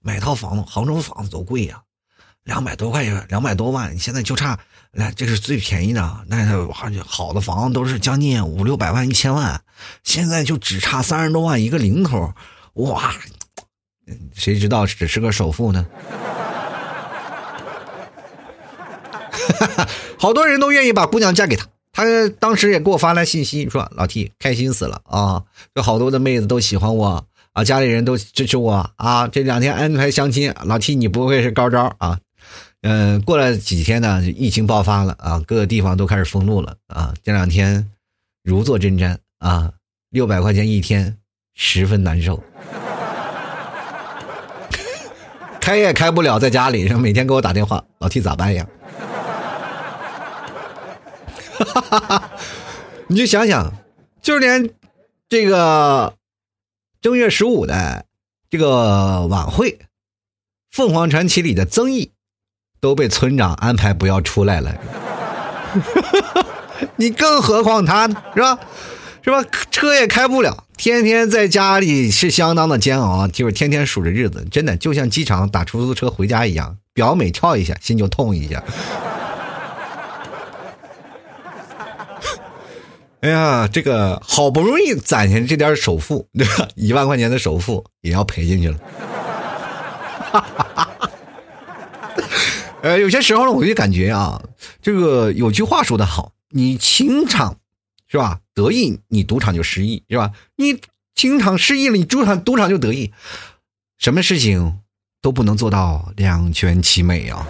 [0.00, 1.82] 买套房子，杭州房子多贵呀，
[2.44, 3.98] 两百多块钱，两百多万。
[3.98, 4.58] 现在就差，
[4.92, 6.46] 来，这是最便宜的，那
[7.04, 9.60] 好的房子都是将近五六百万、一千万，
[10.04, 12.32] 现在就只差三十多万一个零头，
[12.74, 13.12] 哇！
[14.34, 15.86] 谁知道只是个首付呢？
[20.18, 21.66] 好多人都愿意把姑娘嫁给他。
[21.92, 22.04] 他
[22.38, 25.42] 当时也给我发来信息说：“老 T 开心死了啊！
[25.74, 29.28] 有好多的妹子都喜欢我啊，家里人都支持我啊。
[29.28, 32.18] 这两天安排相亲，老 T 你不会是高招啊？
[32.80, 37.12] 嗯，过了几天呢，疫情爆发了啊，各个地方都开始封路了啊。
[37.22, 37.90] 这两天
[38.42, 39.70] 如坐针毡啊，
[40.08, 41.18] 六百块钱一天，
[41.54, 42.42] 十分难受。”
[45.62, 48.66] 开也开不了，在家里，然 后每天给我打电话，老 T 咋办呀？
[53.06, 53.72] 你就想想，
[54.20, 54.68] 就连
[55.28, 56.14] 这个
[57.00, 58.04] 正月十五的
[58.50, 59.78] 这个晚会，
[60.72, 62.10] 凤凰传奇里的曾毅
[62.80, 64.74] 都被村长安排不要出来了，
[66.96, 68.58] 你更何况他呢，是吧？
[69.24, 69.44] 是吧？
[69.70, 70.64] 车也开不了。
[70.76, 78.60] 天天在家里是相当的煎熬，就是天天数着日子，真的就像机场打出租车回家一样，表每跳一下，心就痛一下。
[83.20, 86.66] 哎呀，这个好不容易攒下这点首付，对吧？
[86.74, 88.76] 一万块钱的首付也要赔进去了。
[92.82, 94.42] 呃，有些时候呢，我就感觉啊，
[94.82, 97.58] 这个有句话说的好，你情场。
[98.12, 98.40] 是吧？
[98.52, 100.32] 得意你赌场就失意，是吧？
[100.56, 100.78] 你
[101.14, 103.10] 情场失意了，你赌场赌场就得意，
[103.96, 104.80] 什么事情
[105.22, 107.48] 都不能做到两全其美啊！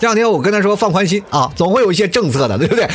[0.00, 2.88] 这两天我跟他说放宽心啊，总会有一些政策的，对不对？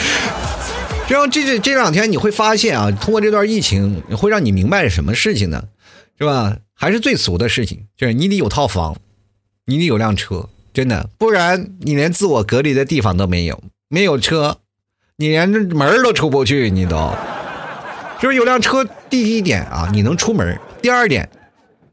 [1.08, 5.64] 然后这这这两天你会发现啊，通过这段疫情，会让你明白什么事情呢？
[6.20, 6.58] 是吧？
[6.74, 8.98] 还是最俗的事情，就是你得有套房，
[9.68, 14.58] 你得有辆车，真的，不然你连自我隔离的地方都没有，没有车。
[15.20, 17.12] 你连这门都出不去，你都，
[18.22, 18.88] 就是有辆车。
[19.10, 21.28] 第一点啊，你能出门；第二点，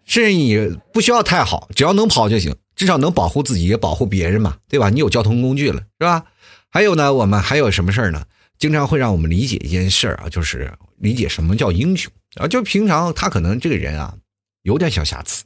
[0.05, 4.91] 是你不需要太好，只要能跑就行，至少能保护自己也保护别人嘛，对吧？
[4.91, 6.25] 你有交通工具了，是吧？
[6.69, 8.23] 还有呢，我们还有什么事儿呢？
[8.59, 12.47] 经常会让我们理解一件事儿啊，就是理解什么叫英雄啊。
[12.47, 14.15] 就平常他可能这个人啊，
[14.65, 15.45] 有点小瑕疵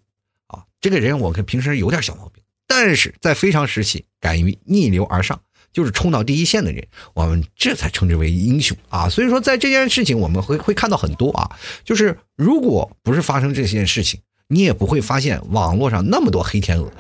[0.49, 5.41] 啊，这个人我看平时有点小毛病，但是在非常时期敢于逆流而上。
[5.73, 9.09] 就是冲到第一线的人，我们这才称之为英雄啊！
[9.09, 11.51] 所以说，在这件事情，我们会会看到很多啊。
[11.85, 16.91] 就是如果不是发生这件事情，你也不会发现网络上那么多黑天鹅。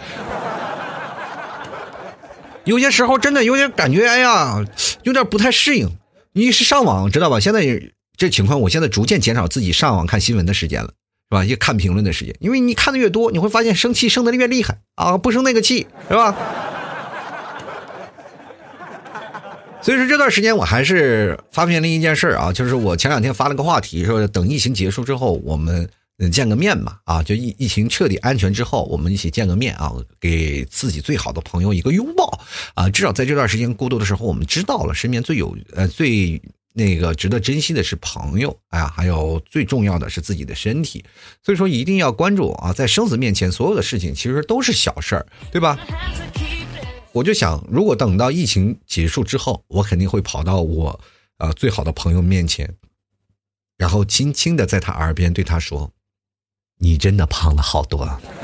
[2.65, 4.63] 有些时候真的有点感觉，哎呀，
[5.03, 5.89] 有点不太适应。
[6.33, 7.41] 你是上网知道吧？
[7.41, 7.65] 现在
[8.17, 10.89] 这情况，我现在逐渐减少自己上网看新闻的时间了，
[11.31, 11.45] 是吧？
[11.45, 15.17] 也看评论的时间，因为你看的越多，你会发现生气生的越厉害啊！
[15.17, 16.37] 不生那个气，是吧？
[19.89, 25.89] 所以说这段时间我还是发现了一件事儿啊，就是我前两天发了个话题，说等疫情结束之后，我们
[26.31, 32.39] 见个面吧，啊，就疫疫情彻底安全之后，我们一起见个面啊，给自己最好的朋友一个拥抱
[32.75, 36.39] 啊，至少在这段时间孤独的时候，我们知道了身边最有呃最
[36.75, 41.03] 那个值得珍惜的是朋友，哎呀，还有最重要的是自己的身体，
[41.43, 45.79] 所以说一定要关注啊，在生死面前，所有的事情其实都是小事儿，对吧？
[47.13, 51.01] 我就想，如果等到疫情结束之后，我肯定会跑到我，
[51.39, 52.77] 呃，最好的朋友面前，
[53.77, 55.91] 然后轻轻的在他耳边对他说
[56.79, 58.07] ：“你真的胖了好多。”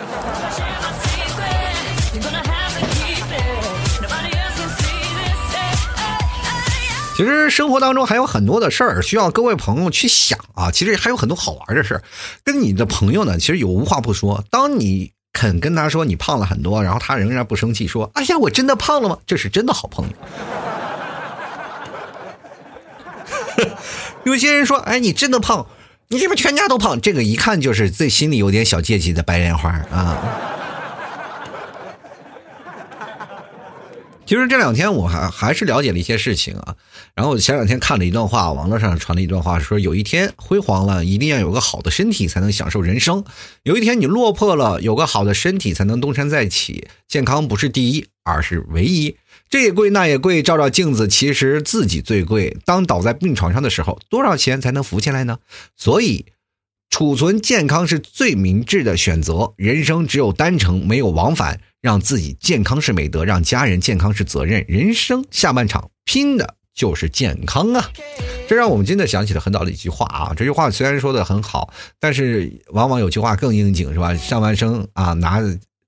[7.16, 10.72] 其实生活当中还有很多的事儿需要各位朋友去想啊。
[10.72, 12.02] 其实还有很多好玩的事儿，
[12.42, 14.44] 跟你的朋友呢，其实有无话不说。
[14.50, 20.12] 当你肯跟他说你胖了很多，然后他仍然不生气，说：“哎呀，我真的胖了吗？”这是真的好朋友。
[24.24, 25.66] 有些人说：“哎，你真的胖，
[26.08, 30.22] 你是不是全家都胖？”这个一看就是最心里有点小芥蒂的白莲花啊。
[34.24, 36.76] 其实这两天我还还是了解了一些事情啊，
[37.14, 43.22] 然后前两天看了一段话，网络上传了一段话，说有一天辉煌了，一定要有个好的身体才能享受人生；
[43.62, 46.88] 有一天你落魄了，有个好的身体才能东山再起。
[47.06, 49.16] 健康不是第一，而是唯一。
[49.48, 52.56] 这也贵，那也贵，照照镜子，其实自己最贵。
[52.64, 55.38] 当倒在病床上的时候，多少钱才能浮起来呢？
[55.76, 56.26] 所以，
[56.90, 59.54] 储存健康是最明智的选择。
[59.56, 61.60] 人生只有单程，没有往返。
[61.80, 64.64] 让自己健康是美德，让家人健康是责任。
[64.66, 67.90] 人生下半场拼的就是健康啊！
[68.48, 70.34] 这让我们真的想起了很早的一句话啊。
[70.36, 74.14] 这句话虽然说的很好，但是往往有句话更应景，是吧？
[74.16, 75.40] 上半生啊拿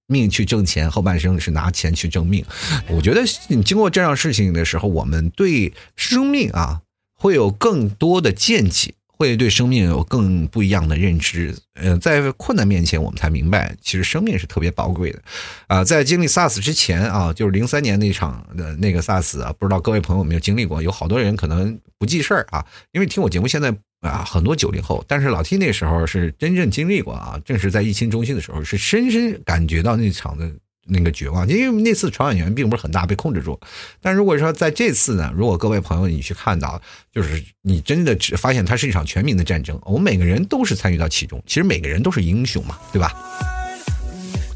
[0.07, 2.45] 命去挣钱，后半生是拿钱去挣命。
[2.89, 6.83] 我觉得你经过这样事情的时候，我们对生命啊
[7.19, 8.95] 会有更多的见解。
[9.17, 11.55] 会对生命有更不一样的认知。
[11.75, 15.23] 嗯，在困难面前，我们才明白，其实生命是特别宝贵的。
[15.67, 20.81] 啊，在经历 SARS 之前啊，就是零三年那场的那个 SARS 啊，不知道各位朋友有没有经历过？
[20.81, 30.51] 有好多人可能不记事儿啊，因为听我节目现在啊，很多九零后，但是老 T 那时候是真正经历过啊，正是在疫情中心的时候，是深深感觉到那场的。
[30.87, 33.59] 那个绝望，因为那次传染源并不是很大，被控制住。
[34.01, 36.81] 但如果说在这次呢，如果各位朋友你去看到，
[37.13, 43.13] 就是你真的只发现它是一场全民的战争，我们每个人都是参与到其中，其实每个人都是英雄嘛，对吧？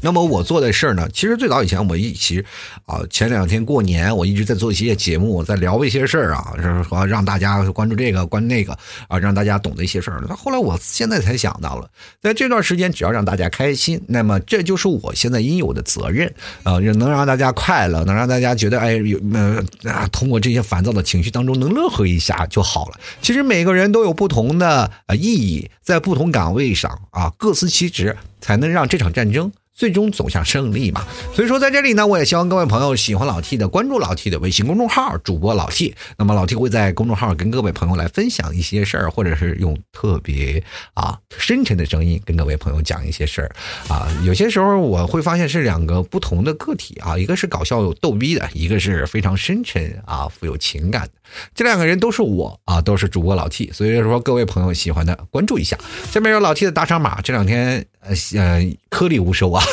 [0.01, 1.07] 那么我做的事儿呢？
[1.13, 2.43] 其实最早以前我一起
[2.85, 10.23] 啊，前两天过年，我一直在做一些节目，在聊一些事儿啊，就是说让大家关注这个，关注那个啊，让大家懂得一些事儿。
[10.27, 11.89] 那后来我现在才想到了，
[12.21, 16.33] 在这段时间，只要让大家开心，那么这就是我现在应有的责任
[16.63, 22.99] 啊，能让大家快乐，能让大家觉得哎有呃啊，通过这些烦躁的情绪当中能乐呵一下就好了。
[23.21, 29.51] 其实每个人都有不同的呃意义，在不同岗位上啊，各司其职，才能让这场战争。
[29.81, 35.95] 最终走向胜利嘛，所以说在这里呢，我也希望各位朋友喜欢老 T 的，关注老 T 的微信公众号，主播老 T。
[36.19, 40.63] 那么老 T 会在公众号跟各位朋友来分享一些事儿，或者是用特别
[40.93, 43.49] 啊深沉的声音跟各位朋友讲一些事儿
[43.87, 44.07] 啊。
[44.23, 51.13] 有些时候我会发现是两个不同的个体啊，一个是搞笑逗逼的，一个是非常深沉啊富有情感的。
[51.55, 53.71] 这两个人都是我啊，都是主播老 T。
[53.71, 55.75] 所以说各位朋友喜欢的关注一下。
[56.11, 59.63] 下面有老 T 的打赏码，这两天呃呃颗粒无收啊。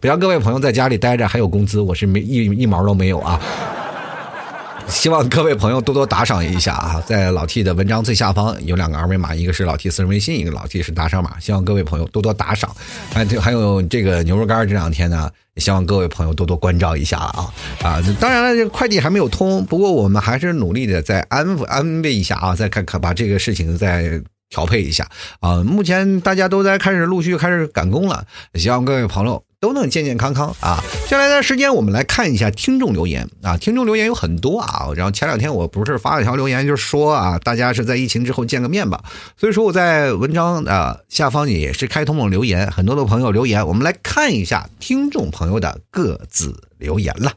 [0.00, 3.40] 不要各位朋友在家里待着还有工资，我是没一一毛都没有啊！
[4.86, 12.70] 希望各位朋友多多打赏一下啊，在老 T 的文章最下方有两个二维码，一个是老 T 私人微信，一个老 T 是打赏码，希望各位朋友多多打赏。
[13.10, 17.50] 还还有这个牛肉干这两天呢，希望各位朋友多多关照一下啊
[17.82, 18.02] 啊！
[18.20, 24.20] 当然了，这快递还没有通，不过我们还是努力的在安抚安慰一下啊，再看看把这个事情再。
[24.54, 25.04] 调配一下
[25.40, 25.64] 啊！
[25.64, 30.78] 目前大家都在开始陆续开始赶工了，希望各位朋友都能健健康康啊！
[31.06, 33.56] 接下来的时间，我们来看一下听众留言啊！
[33.56, 39.02] 听众留言有很多啊，然后前两天我不是发了条留言，就是说啊，大家是在疫情之后见个面吧，
[39.36, 47.32] 所以说我在文章啊下方也是开通了留言，很多的朋友留言，我们来看一下听众朋友的各自留言了。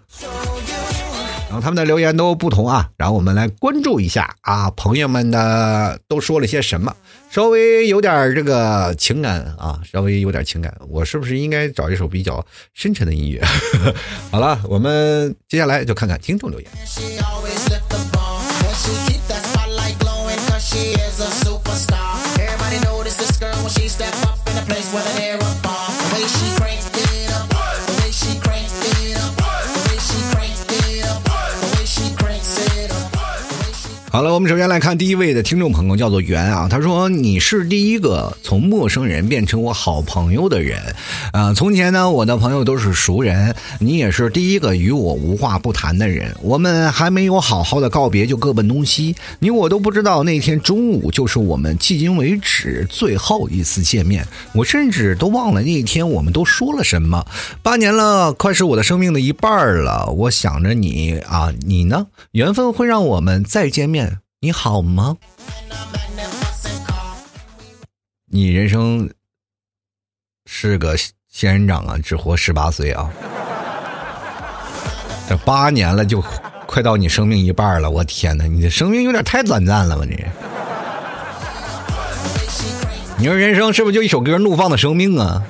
[1.49, 6.93] 然后他们的留言都不同啊，然后我们来关注一下啊，朋友们的都说了些什么，
[7.31, 13.41] 稍微有点这个情感啊，稍微有点情感，我是不是应该找一首比较深沉的音乐？
[14.29, 16.69] 好了，我们接下来就看看听众留言。
[34.17, 36.67] 好了，我们首先来看第一位的听众朋友，叫做袁啊。
[36.67, 40.81] 他说：“你是第一个从陌生人变成我好朋友的人，
[41.33, 46.35] 啊，从前呢，我的朋友都是熟人，你也是第一个与我无话不谈的人。
[46.41, 54.25] 我们还没有好好的告别就各奔东西，你我都不知道那天中午就是我们迄今为止最后一次见面。
[54.51, 57.23] 我甚至都忘了那一天我们都说了什么。
[57.61, 60.07] 八年了，快是我的生命的一半了。
[60.07, 62.07] 我想着你啊，你呢？
[62.31, 64.06] 缘分会让我们再见面。”
[64.39, 65.17] 你好吗？
[68.29, 69.09] 你人生
[70.45, 70.95] 是个
[71.27, 73.09] 仙人掌啊，只活十八岁啊！
[75.27, 76.23] 这八年了就
[76.67, 80.05] 快到你生命一半了，我天哪，你的生命有点太短暂了吧？
[80.05, 80.23] 你，
[83.17, 85.41] 你说人生是不是就一首歌《怒放的生命》啊？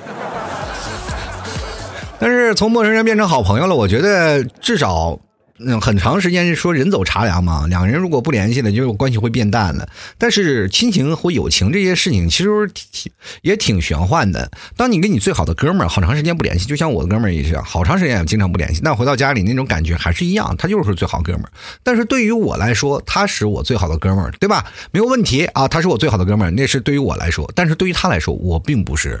[2.18, 5.18] 但是从陌生人变成好朋友了，我觉得至少。
[5.60, 9.88] 嗯，很长时间说人走茶凉嘛，两个人如果不联系了，就关系会变淡了。
[10.16, 13.10] 但是亲情或友情这些事情，其实挺
[13.42, 14.50] 也挺玄幻的。
[14.76, 21.50] 当你跟你最好的哥们儿好长时间不联系，就像我的哥们儿也是，好长时间也经常不联系，但回到家里那种感觉还是一样，他就是最好哥们儿。
[21.82, 24.64] 但是对于我来说，他是我最好的哥们儿，对吧？
[24.92, 27.50] 没有问题啊，他是我最好的哥们儿，那是对于我来说。
[27.54, 29.20] 但是对于他来说，我并不是。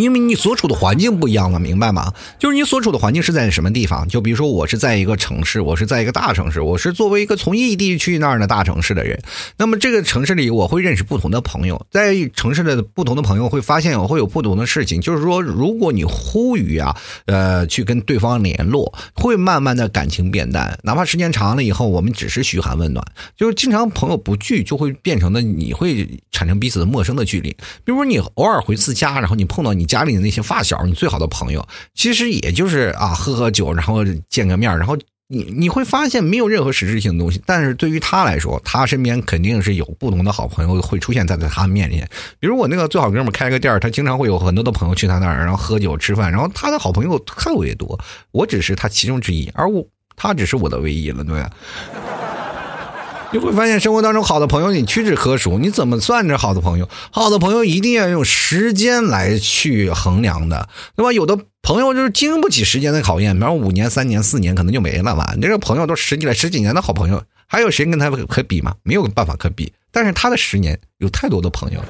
[0.00, 2.12] 因为你所处的环境不一样了，明白吗？
[2.38, 4.08] 就是你所处的环境是在什么地方？
[4.08, 9.20] 就比如说，我是在一个城市，我是在一个大城市，我是作为一个从异地去那儿的大城市的人。
[9.56, 15.00] 那么这个城市里，我会认识不同的朋友，在城市的不同的朋友会发现我会有不同的事情。
[15.00, 16.96] 就是说，如果你呼吁啊，
[17.26, 23.04] 呃，去跟对方联络，会慢慢的感情变淡，哪怕时间长了以后，我们只是嘘寒问暖，
[23.36, 26.08] 就是经常朋友不聚，就会变成的你会
[26.40, 27.50] 产生彼此的陌生的距离。
[27.84, 29.90] 比如说你偶尔回次家，然后你碰到你。
[29.90, 31.66] 家里的那些发小，你最好的朋友，
[31.96, 37.42] 其实也就是啊，喝喝酒，然后见个面，然后你你会发现没有任何实质性的东西。
[37.44, 42.08] 但是对于他来说，他身边肯定是有不同的好朋友会出现在在他面前。
[42.38, 47.98] 比如我那个最好哥们开个店他经常会有很多的朋友去他那儿，然后喝酒吃饭，然后他的好朋友特别多，
[48.30, 49.84] 我只是他其中之一，而我
[50.14, 51.44] 他只是我的唯一了，对。
[53.32, 56.88] 你会发现生活当中好的朋友你屈指可数，你怎么算着好的朋友？
[57.10, 61.12] 好的朋友一定要用时间来去衡量的，对吧？
[61.12, 65.32] 有的朋友就是经不起时间的考验，比方五年、三年、四年可能就没了吧。
[65.36, 68.74] 你这个朋友都十几来十几年的好朋友，还有谁跟他可比吗？
[68.82, 69.72] 没有办法可比。
[69.92, 71.80] 但是他的十年有太多的朋友。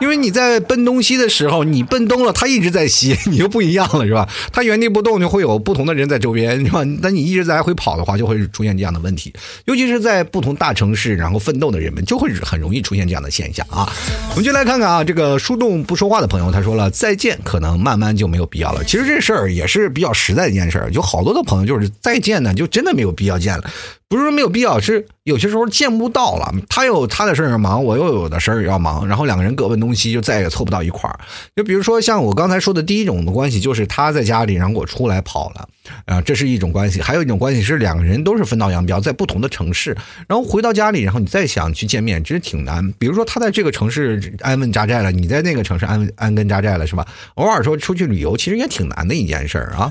[0.00, 4.28] 因为你在奔东西的时候，你奔东了，他一直在西， 你就不一样了，是吧？
[4.52, 6.82] 他原地不动，就会有不同的人在周边，是吧？
[7.00, 9.32] 那你一直在来回跑的话，就会出现这样的问题。
[9.66, 13.90] 尤其是在不同大城市，然后奋斗的人们，就会很容易出现这样的现象啊。
[14.30, 18.82] 我们就来看看啊，这个树洞不说话的朋友，他说了再见，可能慢慢就没有必要了。
[18.84, 23.70] 其实这事儿也是比较实在的一件事儿，有好多的朋友就是再见呢，就真的没有必要见了。
[24.14, 26.54] 不是说没有必要，是有些时候见不到了。
[26.68, 31.18] 他有他的事儿要忙，我又有的事儿要忙，然后两个人各奔东西，就再也凑不到一块儿。
[31.56, 35.68] 就比如说像我刚才说的第一种的关系，就是他在家里，然后我出来跑了，
[36.04, 37.02] 啊，这是一种关系。
[37.02, 39.96] 还有一种关系是两个人都是分道扬镳，在不同的城市，
[40.28, 42.88] 然后回到家里，然后你再想去见面，其实挺难。
[42.92, 47.04] 比如说他在这个城市安稳扎寨了，你在那个城市安安根扎寨了，是吧？
[47.34, 49.90] 偶尔说出去旅游，其实也挺难的一件事儿啊。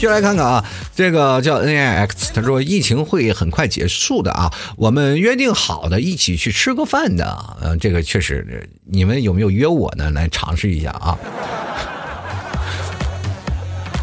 [0.00, 0.64] 就来看看啊，
[0.94, 10.10] 这个叫 N I X，他说疫情会也很快结束的啊，我们约定好的一起去吃个饭的，嗯，这个确实，你们有没有约我呢？
[10.10, 11.16] 来尝试一下啊。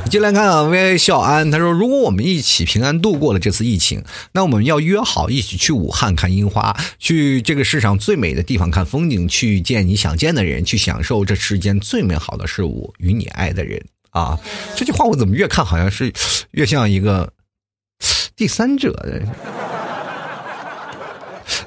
[0.08, 4.04] 进来看啊，微笑安，他说如果我们一起平安度过了这次疫情，
[4.34, 13.84] 那我们要约好一起去武汉看樱花，去这个世上最美的地方看风景，去见你想见的人，去享受这世间最美好的事物与你爱的人。
[14.12, 14.40] 啊，
[14.78, 16.14] 这句话我怎么越看好像是
[16.52, 17.34] 越像一个
[18.36, 19.22] 第三者的，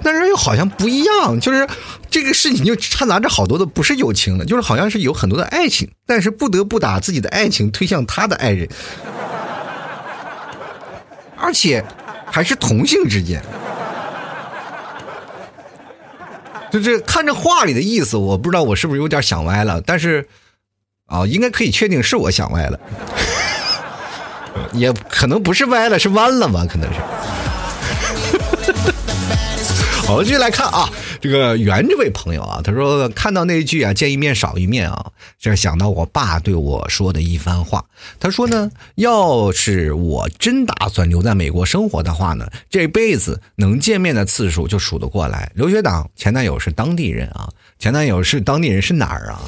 [0.02, 1.40] 但是又好像不一样。
[1.40, 1.66] 就是
[2.10, 8.68] 这个事情就掺杂着好多的不是友情了，就是好像是有很多的爱情，但是不得不把自己的爱情推向他的爱人，
[11.36, 11.84] 而且
[12.30, 13.42] 还是同性之间。
[16.70, 20.28] 就这看着话里的意思，我不知道我是不是有点想歪了，但是。
[21.10, 22.78] 啊，应该可以确定是我想歪了，
[24.72, 26.66] 也可能不是歪了，是弯了吧？
[26.68, 26.98] 可能是。
[30.06, 30.88] 好，继续来看啊，
[31.20, 37.84] 这个袁这位朋友啊，他说看到那句啊“见一面少一面”啊，这想到我爸对我说的一番话。
[38.18, 45.52] 他说呢，要是我真打算留在美国生活的话呢，这辈子能见面的次数就数得过来。
[45.54, 49.42] 留学党前男友是当地人啊，前男友是当地人是哪儿啊？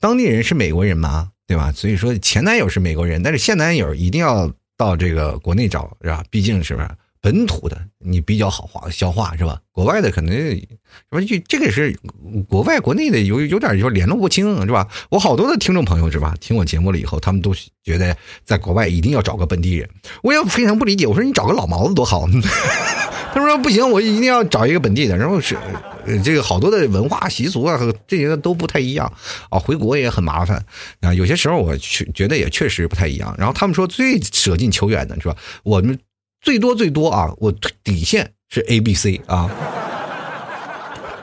[0.00, 1.28] 当地人是美国人吗？
[1.50, 1.72] 对吧？
[1.72, 6.22] 所以说前男友是美国人，但是现男友一定要到这个国内找，是吧？
[6.30, 9.60] 毕竟是吧，本土的你比较好化消化，是吧？
[9.72, 10.68] 国外的可能什
[11.10, 11.98] 么就这个是
[12.48, 14.86] 国外国内的有有点就联络不清，是吧？
[15.08, 16.36] 我好多的听众朋友是吧？
[16.40, 19.90] 听我节目了以后，他们都觉得在国外一定要找个本地人，
[20.22, 21.04] 我也非常不理解。
[21.04, 22.28] 我说你找个老毛子多好。
[23.32, 25.56] 他说不行，我一定要找一个本地的，然后是。
[26.24, 29.12] 这个好多的文化习俗啊，和这些都不太一样
[29.50, 30.64] 啊，回国也很麻烦
[31.02, 31.12] 啊。
[31.14, 33.32] 有些时候我去觉得也确实不太一样。
[33.38, 35.36] 然后他们说最舍近求远的是吧？
[35.62, 35.96] 我们
[36.40, 37.52] 最多最多啊，我
[37.84, 39.48] 底线是 A、B、C 啊。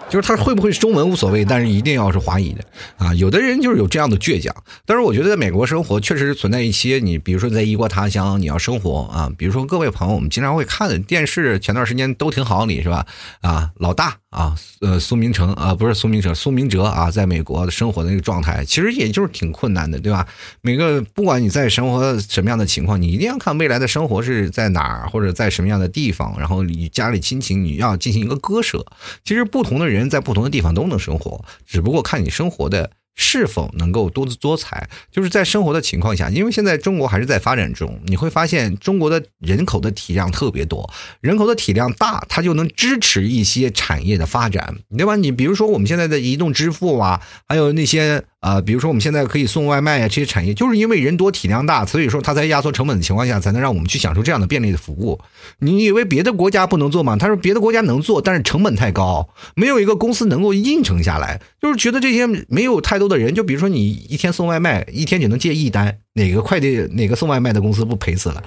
[0.09, 2.63] 就是他会不会中文无所谓，但是一定要是华裔的
[2.97, 3.13] 啊。
[3.15, 4.55] 有的人就是有这样的倔强。
[4.85, 13.05] 但是我觉得在美国生活确实存在一些，你比如说在异国他乡你要生活啊，比如说各位朋友，我们经常会看电视，前段时间都挺好，你是吧？
[13.41, 20.27] 啊，老大啊，呃，苏明成啊，不是苏明哲，苏明哲啊，在美国生活的那个状态，其实也就是挺困难的，对吧？
[20.61, 28.85] 每个不管你在生活什么样的情况，你一定要看未来的生活是在哪儿，或者在什么样的地方，然后你家里亲情你要进行一个割舍。
[29.23, 32.91] 其实不同的人在不同的地方都能生活，只不过看你生活的。
[33.17, 34.87] 是否能够多姿多彩？
[35.11, 40.89] 就是在生活的情况下，因为现在中国还是在发展中，你会发现中国的人口的体量特别多，
[41.19, 45.17] 人口的体量大，它就能支持一些产业的发展，对吧？
[45.17, 48.23] 你比如说我们现在的移动支付啊，还有那些。
[48.39, 55.19] 啊，比如说我们现在可以送外卖啊，这些产业就是因为人多体量大，所以说它在压缩成本的情况下，才能让我们去享受这样的便利的服务。
[55.59, 57.17] 你以为别的国家不能做吗？
[57.17, 61.41] 他说别的国家能做，但是成本太高，没有一个公司能够应承下来。
[61.59, 68.43] 就是觉得这些没有太多的人，就比如说你一天送外卖，一天只能接一单，哪个快递哪个送外卖的公司不赔死了？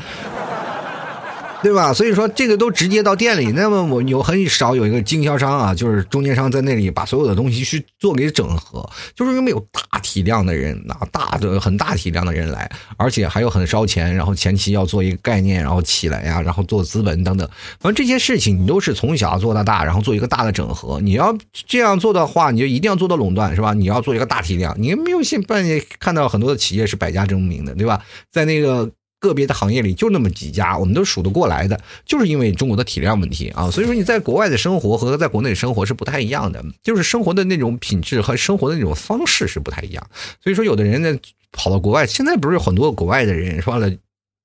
[1.63, 1.93] 对吧？
[1.93, 17.49] 所以说这个都直接到店里，那么我有很少有一个经销商啊，就是中间商在那里把所有的东西去做给整合，就是因为有大体量的人拿大的很大体量的人来，而且还有很烧钱，然后前期要做一个概念，然后起来呀，然后做资本等等，
[17.79, 21.01] 反正这些事情你都是从小做到大，然后做一个大的整合。
[21.01, 23.75] 你要这样做的话，你就一定要做到垄断，是吧？
[23.75, 28.03] 你要做一个大体量，你没有现半夜看到很多的企业是百家争鸣的，对吧？
[28.33, 28.91] 在那个。
[29.21, 33.71] 个别的行业里就那么几家，我们都数得过来的，就是因为中国的体量问题啊。
[33.71, 40.05] 所以说你在国外的生活和在国内生活是不太一样的，就是生活的那种品质和生活的那种方式是不太一样。
[40.43, 41.17] 所以说有的人呢
[41.53, 43.91] 跑到国外，现在不是有很多国外的人说了，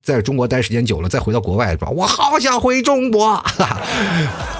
[0.02, 1.88] 在中国待时间久了再回到国外是吧？
[1.90, 3.42] 我好想回中国。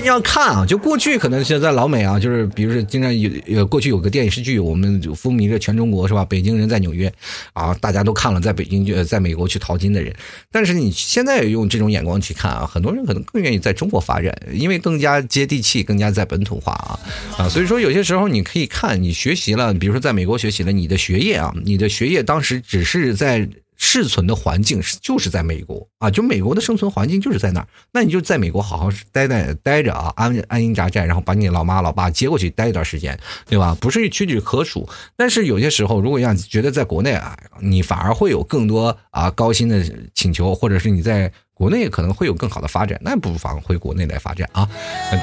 [0.00, 6.24] 经常看啊，就过去可能现在老美啊，就是比如说经常有有过去有个电视剧，我们风靡着全中国是吧？
[6.24, 7.12] 北京人在纽约
[7.52, 10.14] 啊，大家都看了，在北京就在美国去淘金的人。
[10.52, 16.98] 但是你现在用这种眼光去看啊，很多人可能更愿意在中国发展，因为更加接地气，更加在本土化啊
[17.38, 17.48] 啊。
[17.48, 23.48] 所以说有些时候你可以看，你学习了，比如说在美国学习了，你的学业啊，你的学业当时只是在。
[23.76, 33.18] 适存的环境是就是在美国啊，就美国的生存环境就是在那儿，那你就在美国好好待待待着啊，安安营扎寨，然后把你老妈老爸接过去待一段时间，
[33.48, 33.76] 对吧？
[33.80, 34.88] 不是屈指可数。
[35.16, 41.32] 但是有些时候，如果让你觉得在国内啊，你反而会有更多啊高薪的请求，或者是你在。
[41.58, 44.68] 国内可能会有更好的发展，那不妨回国内来发展啊，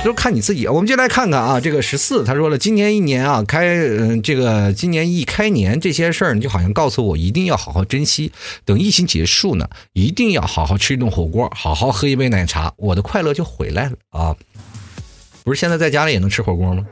[0.03, 0.67] 就看你自己。
[0.67, 8.31] 我们就来看看啊，这个十四他说了，今年一年啊，开嗯，这个今年一开年这些事儿，你就好像告诉我一定要好好珍惜，
[8.65, 14.35] 等疫情结束呢，一定要好好吃一顿火锅，好好喝一杯奶茶，我的快乐就回来了啊！
[15.43, 16.83] 不是现在在家里也能吃火锅吗？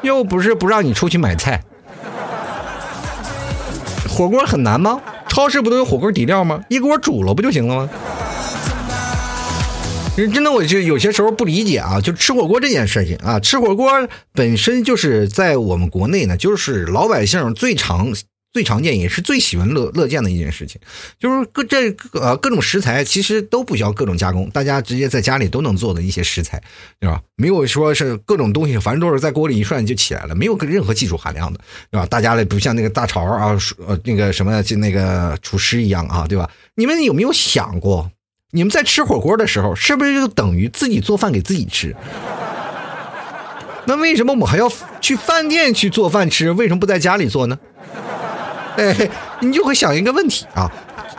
[0.00, 1.62] 又不是不让你出去买菜，
[4.08, 4.98] 火锅很难吗？
[5.36, 6.62] 超市不都有火锅底料吗？
[6.70, 7.90] 一锅煮了不就行了吗？
[10.16, 13.90] 真的，我就有些时候不理解啊，就吃火锅这件事情啊，吃火锅
[14.32, 18.14] 本身就是在我们国内呢，就是老百姓最常。
[18.56, 20.80] 最常见也是最喜闻乐乐见的一件事情，
[21.20, 26.58] 就是各这呃各种食材其实都不需要各种加工，大家直接在家里都能做的一些食材，
[26.98, 27.20] 对吧？
[27.36, 32.06] 没有说是各种东西，反正都是在锅里一涮就起来了，没有任何技术含量的，对吧？
[32.06, 33.54] 大家呢不像那个大炒啊，
[33.86, 36.48] 呃那个什么就那个厨师一样啊，对吧？
[36.76, 38.10] 你们有没有想过，
[38.52, 41.94] 你们在吃火锅的时候，是不是就等于自己做饭给自己吃？
[43.84, 46.50] 那为什么我还要去饭店去做饭吃？
[46.52, 47.58] 为什么不在家里做呢？
[48.76, 49.10] 哎，
[49.40, 50.70] 你就会想一个问题啊，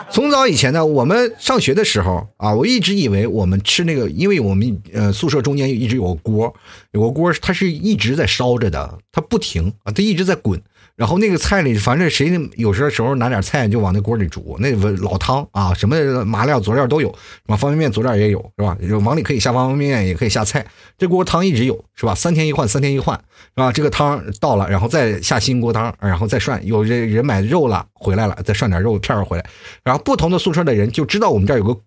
[0.10, 6.54] 从早以前呢，我们上学的时候啊，我一直以为我们吃那个，因为我们呃宿舍中间一直有个锅，
[6.92, 10.62] 有个锅它是一直在烧着的，它不停啊，它一直在滚。
[10.98, 18.76] 然后那个菜里，反正谁有时候时候拿点菜就往那锅里煮，那老汤啊，什么麻料佐料都有，往方便面佐料也有，是吧？
[19.06, 20.66] 往里可以下方便面，也可以下菜。
[20.98, 22.16] 这锅汤一直有，是吧？
[22.16, 23.16] 三天一换，三天一换，
[23.56, 23.72] 是吧？
[23.72, 26.60] 这个汤到了，然后再下新锅汤，然后再涮。
[26.66, 29.46] 有人人买肉了回来了，再涮点肉片回来。
[29.84, 31.80] 然后不同的宿舍的人就知道我们这儿有个，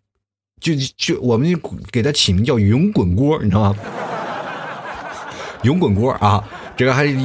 [0.60, 3.76] 就就我们给它起名叫“云滚锅”，你知道吗？
[5.64, 6.44] 云滚锅啊，
[6.76, 7.16] 这个还是。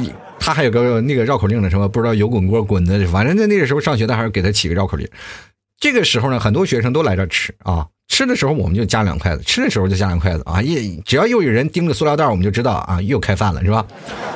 [0.46, 5.10] 他还有个那个绕口令呢，什么不知道油滚锅滚的，反正在那个时候上学的还是给他起个绕口令。
[5.80, 10.62] 这个时候呢，很多学生都来这吃啊，吃的时候我们就夹两筷子，吃的时候就夹两筷子啊。
[10.62, 13.84] 一只要又有人盯着塑料袋，我们就知道啊，又开饭了是吧？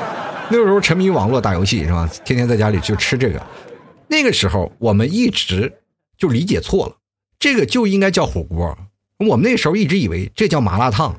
[0.49, 2.09] 那个时候沉迷网络打游戏是吧？
[2.25, 3.39] 天天在家里就吃这个。
[4.07, 5.71] 那个时候我们一直
[6.17, 6.95] 就理解错了，
[7.37, 8.75] 这个就应该叫火锅。
[9.19, 11.15] 我们那时候一直以为这叫麻辣烫。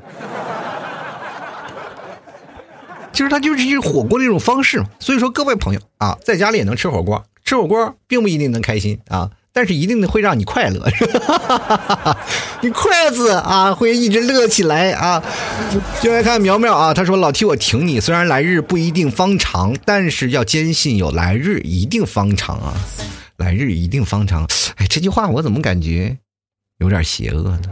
[3.20, 4.82] 其实它就是一火锅的一种方式。
[4.98, 9.30] 所以说，各位朋友啊，在家里也能吃火锅，吃火锅并不一定能开心啊。
[9.52, 10.88] 但是一定会让你快乐，
[12.62, 15.22] 你筷子啊会一直乐起来啊！
[16.00, 22.72] 就来看苗苗啊，他说：“老替我挺你，虽然来日不一定方长，但是要坚信有来日一定方长啊！
[23.36, 24.48] 来日一定方长。”
[24.80, 26.16] 哎，这句话我怎么感觉
[26.78, 27.62] 有点邪恶呢？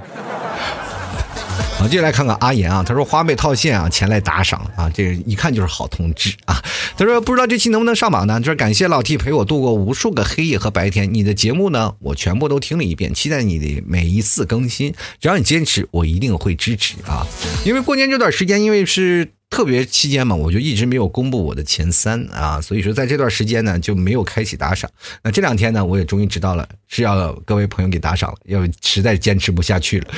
[1.79, 6.61] 好，接下来看看阿言啊，他说花呗套现啊，前来打赏啊，这一看就是好同志啊。
[6.97, 8.41] 他说不知道这期能不能上榜呢？
[8.41, 14.93] 他说感谢老 T 陪我度过无数个黑夜和白天，你的节目呢，我全部都听了一遍，期待你的每一次更新。
[15.21, 17.25] 只要你坚持，我一定会支持啊。
[17.65, 24.91] 因为过年这段时间，因为是特别期间嘛，我就一直没有公布我的前三啊，所以说在这段时间呢，就没有开启打赏。
[25.23, 30.09] 那这两天呢，我也终于知道了是要各位朋友给打赏了，要实在坚持不下去了。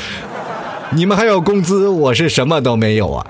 [0.92, 3.26] 你们还有工资，我是什么都没有啊！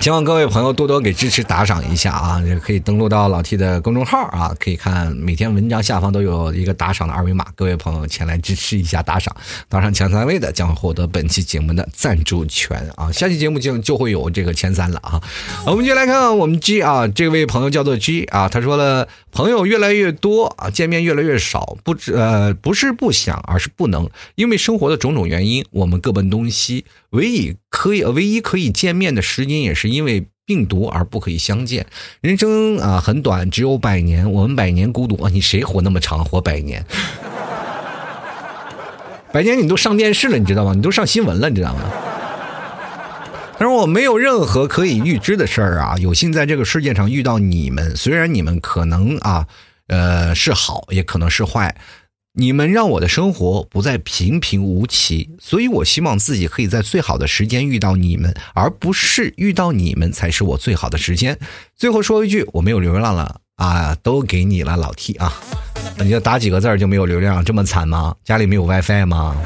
[0.00, 2.40] 希望各位朋友多多给支持打赏一下啊！
[2.46, 9.34] 也可以登录到老 T 的公众号啊，可以看每天文章下方都有一个打赏的二维码，各位朋友前来支持一下打赏，
[9.68, 13.10] 打赏前三位的将会获得本期节目的赞助权啊！
[13.10, 15.20] 下期节目就就会有这个前三了啊！
[15.66, 26.84] 我们就来看看我们 G 啊，这位朋友叫做 G 啊，他说了，朋友越来越多啊，见面越来越少，不知呃不是不想，而是不能，因为生活的种种原因，我们各奔东西。
[27.12, 31.86] 唯一可以唯一可以见面的时间，也是因为病毒而不可以相见。
[32.20, 35.30] 人生啊很短，只有百年，我们百年孤独啊！
[35.32, 36.84] 你谁活那么长，活百年？
[39.30, 40.72] 百年你都上电视了，你知道吗？
[40.74, 41.80] 你都上新闻了，你知道吗？
[43.58, 49.46] 他说我没有任何可以预知的事儿啊，有幸在这个世界上遇到你们，虽然你们可能啊，
[49.88, 51.74] 呃是好，也可能是坏。
[52.40, 61.36] 你们让我的生活不再平平无奇，所以我希望自己可以在最好的时间遇到你们，而不是遇到你们才是我最好的时间。
[61.76, 65.32] 最后说一句，我没有流量了啊，都给你了，老 T 啊，
[65.98, 68.14] 你就打几个字就没有流量，这么惨吗？
[68.24, 69.36] 家里没有 WiFi 吗？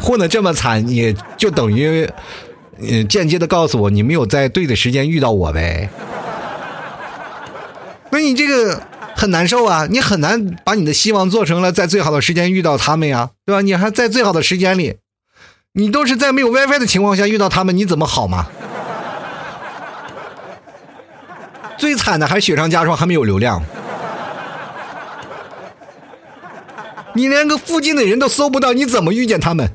[0.00, 2.08] 混的这么惨，你就等于，
[2.78, 5.90] 嗯，间接的告诉我你没有在对的时间遇到我呗？
[8.10, 8.93] 那你这个。
[9.16, 9.86] 很难受啊！
[9.90, 13.62] 你很难把你的希望做成了在最好的时间遇到他们呀，对吧？
[13.62, 14.96] 你还在最好的时间里，
[15.72, 18.46] 你都是在没有 WiFi 的情况下遇到他们，你怎么好嘛？
[21.78, 23.62] 最惨的还雪上加霜，还没有流量，
[27.14, 29.70] 你连个附近的人都搜不到，你怎么遇见他们？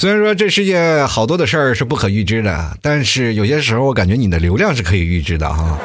[0.00, 5.78] 虽然说这世界好多的事儿是不可预知的，但是有些时候我感觉你的流量是可以预知的哈。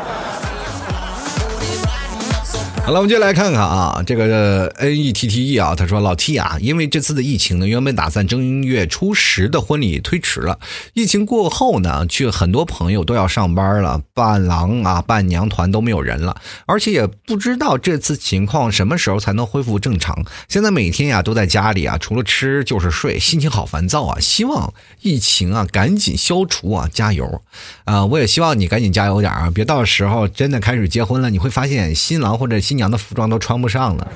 [2.85, 10.59] 好了，我们就来看看啊，这个 N E T T E 啊，他说老 T 啊，因为这次的疫情呢，原本打算正月初十的婚礼推迟了。
[10.93, 20.23] 疫情过后呢，却很多朋友都要上班了，伴郎啊、伴娘团都没有人了，而且也不知道这次情况什么时候才能恢复正常。
[20.47, 24.19] 现在每天呀都在家里啊，除了吃就是睡，心情好烦躁啊。
[24.19, 24.71] 希望
[25.01, 27.41] 疫情啊赶紧消除啊，加油
[27.85, 28.05] 啊！
[28.05, 34.11] 我也希望你赶紧加油点啊，别到时候真的开始结婚了，你会发现新郎或者新娘的服装都穿不上了，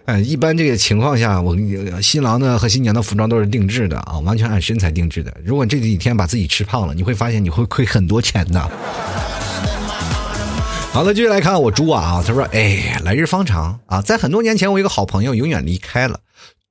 [0.07, 1.57] 哎，一般这个情况下，我
[2.01, 5.37] 新郎呢和新娘的服装都是定制的啊，完全按身材定制的。
[5.45, 8.61] 如果这几天把自己吃胖了，你会发现你会亏很多钱的。
[10.91, 16.19] 好了，继续来看我猪啊，他说：“哎，来日方长啊，在很多年前，我一个好朋友永远离开了。”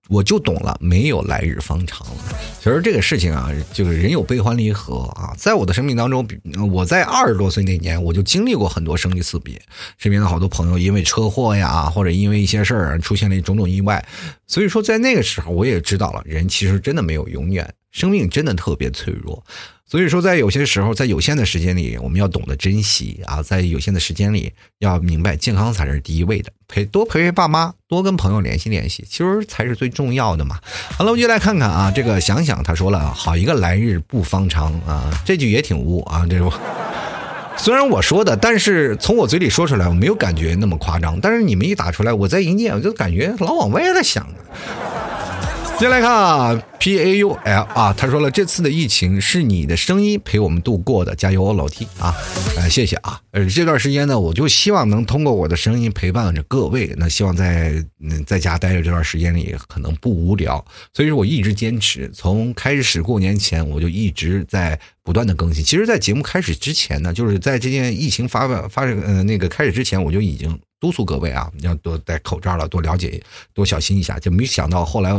[0.10, 2.16] 我就懂了，没有来日方长了。
[2.60, 5.34] 其实这个事情啊，就是人有悲欢离合啊。
[5.38, 6.28] 在我的生命当中，
[6.72, 9.62] 我在二十多岁那年，我就经历过很多生离死别，
[9.98, 14.06] 身边的好多朋友因为车祸呀，或者因为一些事儿出现了种种意外。
[14.46, 19.44] 所以说，在那个时候，我也知道了，人其实真的没有永远，生命真的特别脆弱。
[19.90, 23.42] 所以说，在有些时候，在有限的时间里，我们要懂得珍惜啊！
[23.42, 26.52] 在有限的时间里，要明白健康才是第一位的。
[26.68, 30.60] 陪多陪陪爸妈，多跟朋友联系联系，其实才是最重要的嘛。
[30.98, 36.26] 好了，我们就来看看啊，这个想想他说了，好一个来日不方长啊，这句也挺污啊。
[36.30, 36.52] 这种
[37.56, 41.18] 虽然我说的，但是从我嘴里说出来，我没有感觉那么夸张。
[41.22, 44.28] 但是你们一打出来，我在一念，我就感觉老往歪了想。
[45.80, 52.12] 接下来看啊，P A U L 啊，他说了，这次的疫情是你的声音陪我们度过的，加油哦，老 T 啊，
[52.56, 60.66] 呃，谢谢啊，呃，这段时间呢，我就希望能通过我的声音陪伴着各位，那希望在嗯在家待着这段时间里可能不无聊，
[60.96, 65.64] 所以说我一直坚持，从开始过年前我就一直在不断的更新。
[65.64, 73.22] 其实，在节目开始之前呢，就是在这件疫情发发呃那个开始之前，我就已经督促各位啊，要多戴口罩了，多了解，
[73.54, 74.20] 多小心一下。
[74.20, 75.12] 就没想到后来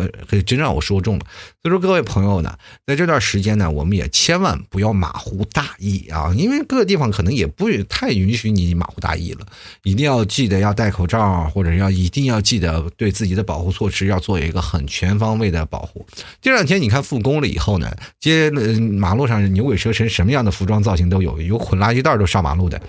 [0.46, 1.26] 真让我说中了。
[1.62, 2.56] 所以说，各位朋友呢，
[2.86, 9.46] 在这段时间呢，我们也千万不要马虎大意啊，因为各个地方可能也不太允许你马虎大意了。
[9.82, 16.06] 一定要记得要戴口罩，或者要一定要记得对自己的保护措施要做一个很全方位的保护。
[16.40, 17.90] 这两天你看复工了以后呢，
[18.20, 22.80] 街马路上牛鬼蛇神，什么样的服装造型都有，有捆垃圾袋都上马路的。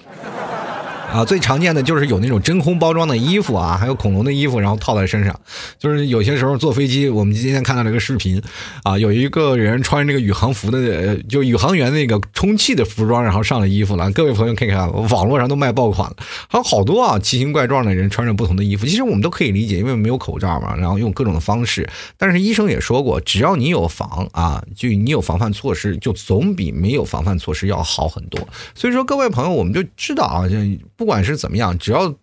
[1.12, 5.38] 啊，最常见的就是有那种真空包装的衣服啊，还有恐龙的衣服，然后套在身上。
[5.80, 8.42] 就是有些时候坐飞机，我们今天看到了一个视频，
[8.84, 14.12] 啊，有一个人穿那个宇航服的，就宇航员那个充气的服装，然后上了衣服了。
[14.12, 16.16] 各位朋友可以看，网络上都卖爆款了，
[16.48, 18.86] 还有好多啊奇形怪状的人穿着不同的衣服。
[18.86, 21.90] 其实我们都可以理解，因为没有口罩嘛，然后用各种的方式。
[22.18, 28.40] 但是医生也说过，只要你有防啊，就你有防范措施，就总比没有防范措施要好很多。
[28.76, 30.56] 所以说，各位朋友，我们就知道啊，就。
[31.00, 32.14] 不管是怎么样，只要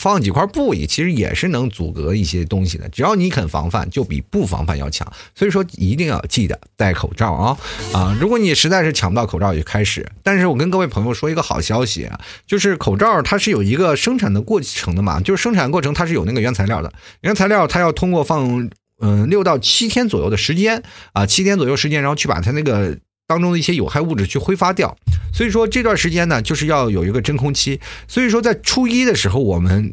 [0.00, 2.88] 放几块布，也其实也是能阻隔一些东西的。
[2.88, 5.06] 只要你肯防范，就比不防范要强。
[5.32, 7.56] 所以说，一定要记得戴口罩啊
[7.92, 8.18] 啊！
[8.20, 10.04] 如果你实在是抢不到口罩，就开始。
[10.24, 12.10] 但是我跟各位朋友说一个好消息，
[12.48, 18.68] 就是口罩它是有一个生产的过程的嘛，就是生产过程它是有那个原材料的，原材料它要通过放
[19.00, 22.98] 嗯六到七天左右的时间啊，七天左右时间，然后去把它那个。
[23.26, 24.96] 当中的一些有害物质去挥发掉，
[25.32, 27.80] 所以说这段时间呢，就是要有一个真空期。
[28.06, 29.92] 所以说在初一的时候，我们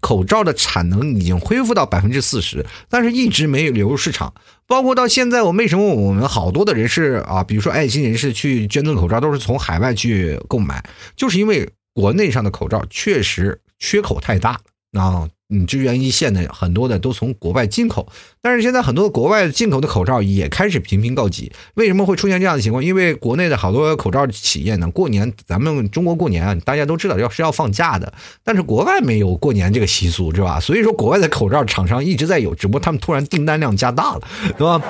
[0.00, 4.32] 口罩的产能已经恢复到百分之四十，但是一直没有流入市场。
[4.66, 10.82] 包括到现在，我为什么我们好多的人士啊，比如说爱心人士去捐赠口罩，都是从海外去购买，
[11.16, 14.58] 就是因为国内上的口罩确实缺口太大
[14.92, 15.28] 啊。
[15.50, 18.06] 嗯，支援一线的很多的都从国外进口，
[18.40, 21.50] 但是现在很多国外进口的口罩也开始频频告急。
[21.74, 22.84] 为什么会出现这样的情况？
[22.84, 28.12] 因为国内的好多口罩企业呢，过年咱们中国过年啊，大家都知道要是要放假的，
[28.44, 30.60] 但是国外没有过年这个习俗，是吧？
[30.60, 34.22] 所以说国外的口罩厂商一直在有，只不过他们突然订单量加大了，
[34.56, 34.80] 是吧？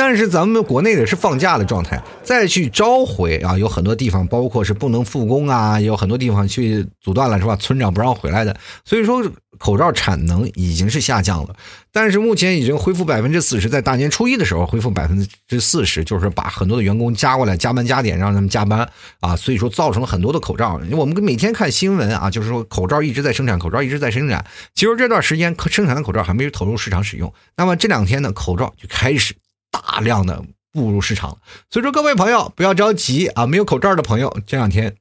[0.00, 7.54] 但是咱们国内的是放假的状态，再去召回啊，有很多地方，包括是不能复工啊，有很多地方去阻断了，是吧？
[7.56, 9.22] 村长不让回来的，所以说
[9.58, 11.54] 口罩产能已经是下降了。
[11.92, 18.88] 但是目前已经恢复百分之四十，在大年初一的时候恢复百分之四十，就是把很多的员工加过来加班加点，让他们加班
[19.20, 20.80] 啊，所以说造成了很多的口罩。
[20.92, 24.42] 我们每天看新闻啊，就是说口罩一直在生产，口罩一直在生产。
[24.74, 29.34] 其实这段时间生产的口罩还没有投入市场使用，那么这两天呢，口罩就开始。
[29.70, 30.42] 大量的
[30.72, 31.38] 步入市场，
[31.70, 34.94] 所以说各位朋友不要着急啊，没有口罩的朋友这两天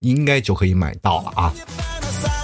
[0.00, 1.54] 应该就可以买到了啊。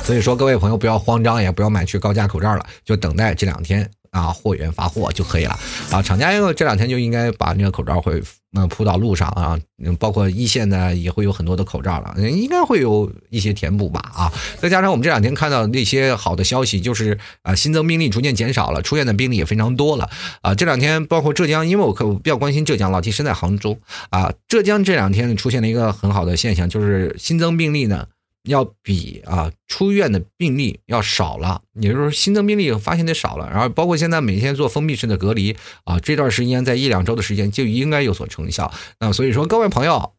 [0.03, 3.89] 所以说各位朋友不要慌张，也不要买去高价口罩了，就等待这两天。
[4.11, 5.59] 啊，货源发货就可以了
[5.91, 6.03] 啊！
[6.03, 8.21] 厂家这两天就应该把那个口罩会
[8.55, 9.59] 嗯铺到路上啊，
[10.01, 14.33] 包括一线的也会有很多的口罩了，应该会有一些填补吧啊！
[14.59, 20.11] 再加上我们这两天看到那些好的消息，就是啊新增病例逐渐减少了，出院的病例也非常多了
[20.43, 20.55] 啊！
[20.55, 23.79] 这两天包括浙江，因为我可比较关心浙江，老提身在杭州
[24.11, 28.07] 啊，浙江这两天出现了一个很好的现象，就是新增病例呢。
[28.45, 38.73] 要比啊出院的病例要少了，也就是说新增病例发现的少了，然后包括现在每天做封闭式的隔离啊，这段时间在一两周的时间就应该有所成效。
[38.99, 40.13] 那所以说各位朋友，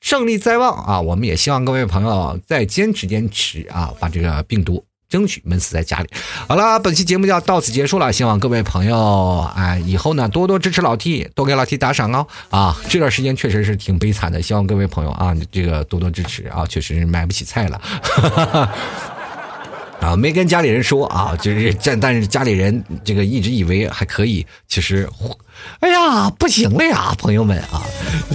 [0.00, 1.00] 胜利在望啊！
[1.00, 4.84] 我们也希望各位朋友再坚持坚持啊，把这个病毒。
[5.14, 6.08] 争取闷死在家里。
[6.48, 8.12] 好了，本期节目就要到此结束了。
[8.12, 12.26] 希望各位朋友，哎，以后呢多多支持老 T，多给老 T 打赏哦。
[12.50, 17.80] 啊，这段时间确实是挺悲惨的，希望各位朋友啊，这个多多支持啊，确实是买不起菜了。
[20.02, 25.08] 啊，没跟家里人说啊，就是这，但是家里人这个一直以为还可以，其实，
[25.78, 27.80] 哎呀，不行了呀，朋友们啊，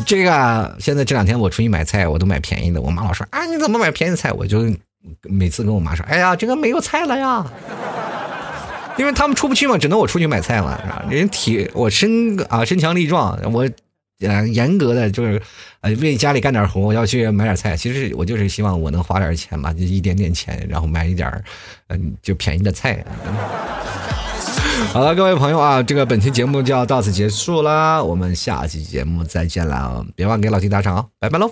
[0.06, 2.80] 这个现在这两天我出去买菜，我都买便宜的。
[2.80, 4.32] 我妈老说啊，你怎么买便宜菜？
[4.32, 4.74] 我就。
[5.24, 7.46] 每次跟我妈说：“哎呀，这个没有菜了呀，
[8.98, 10.78] 因为他们出不去嘛，只能我出去买菜嘛。
[11.10, 13.68] 人体我身啊身强力壮，我
[14.20, 15.42] 呃严格的就是
[15.82, 17.78] 呃为家里干点活，我要去买点菜。
[17.78, 21.44] 其实我就是希望我能花点钱嘛，就一点点钱，然后买一点
[21.88, 23.04] 嗯就便宜的菜。
[24.92, 31.52] 好了，各位朋友啊，这个本期节目就要到此结束啦，我们下期节目再见了，别忘给老 T 打赏啊，拜拜喽。”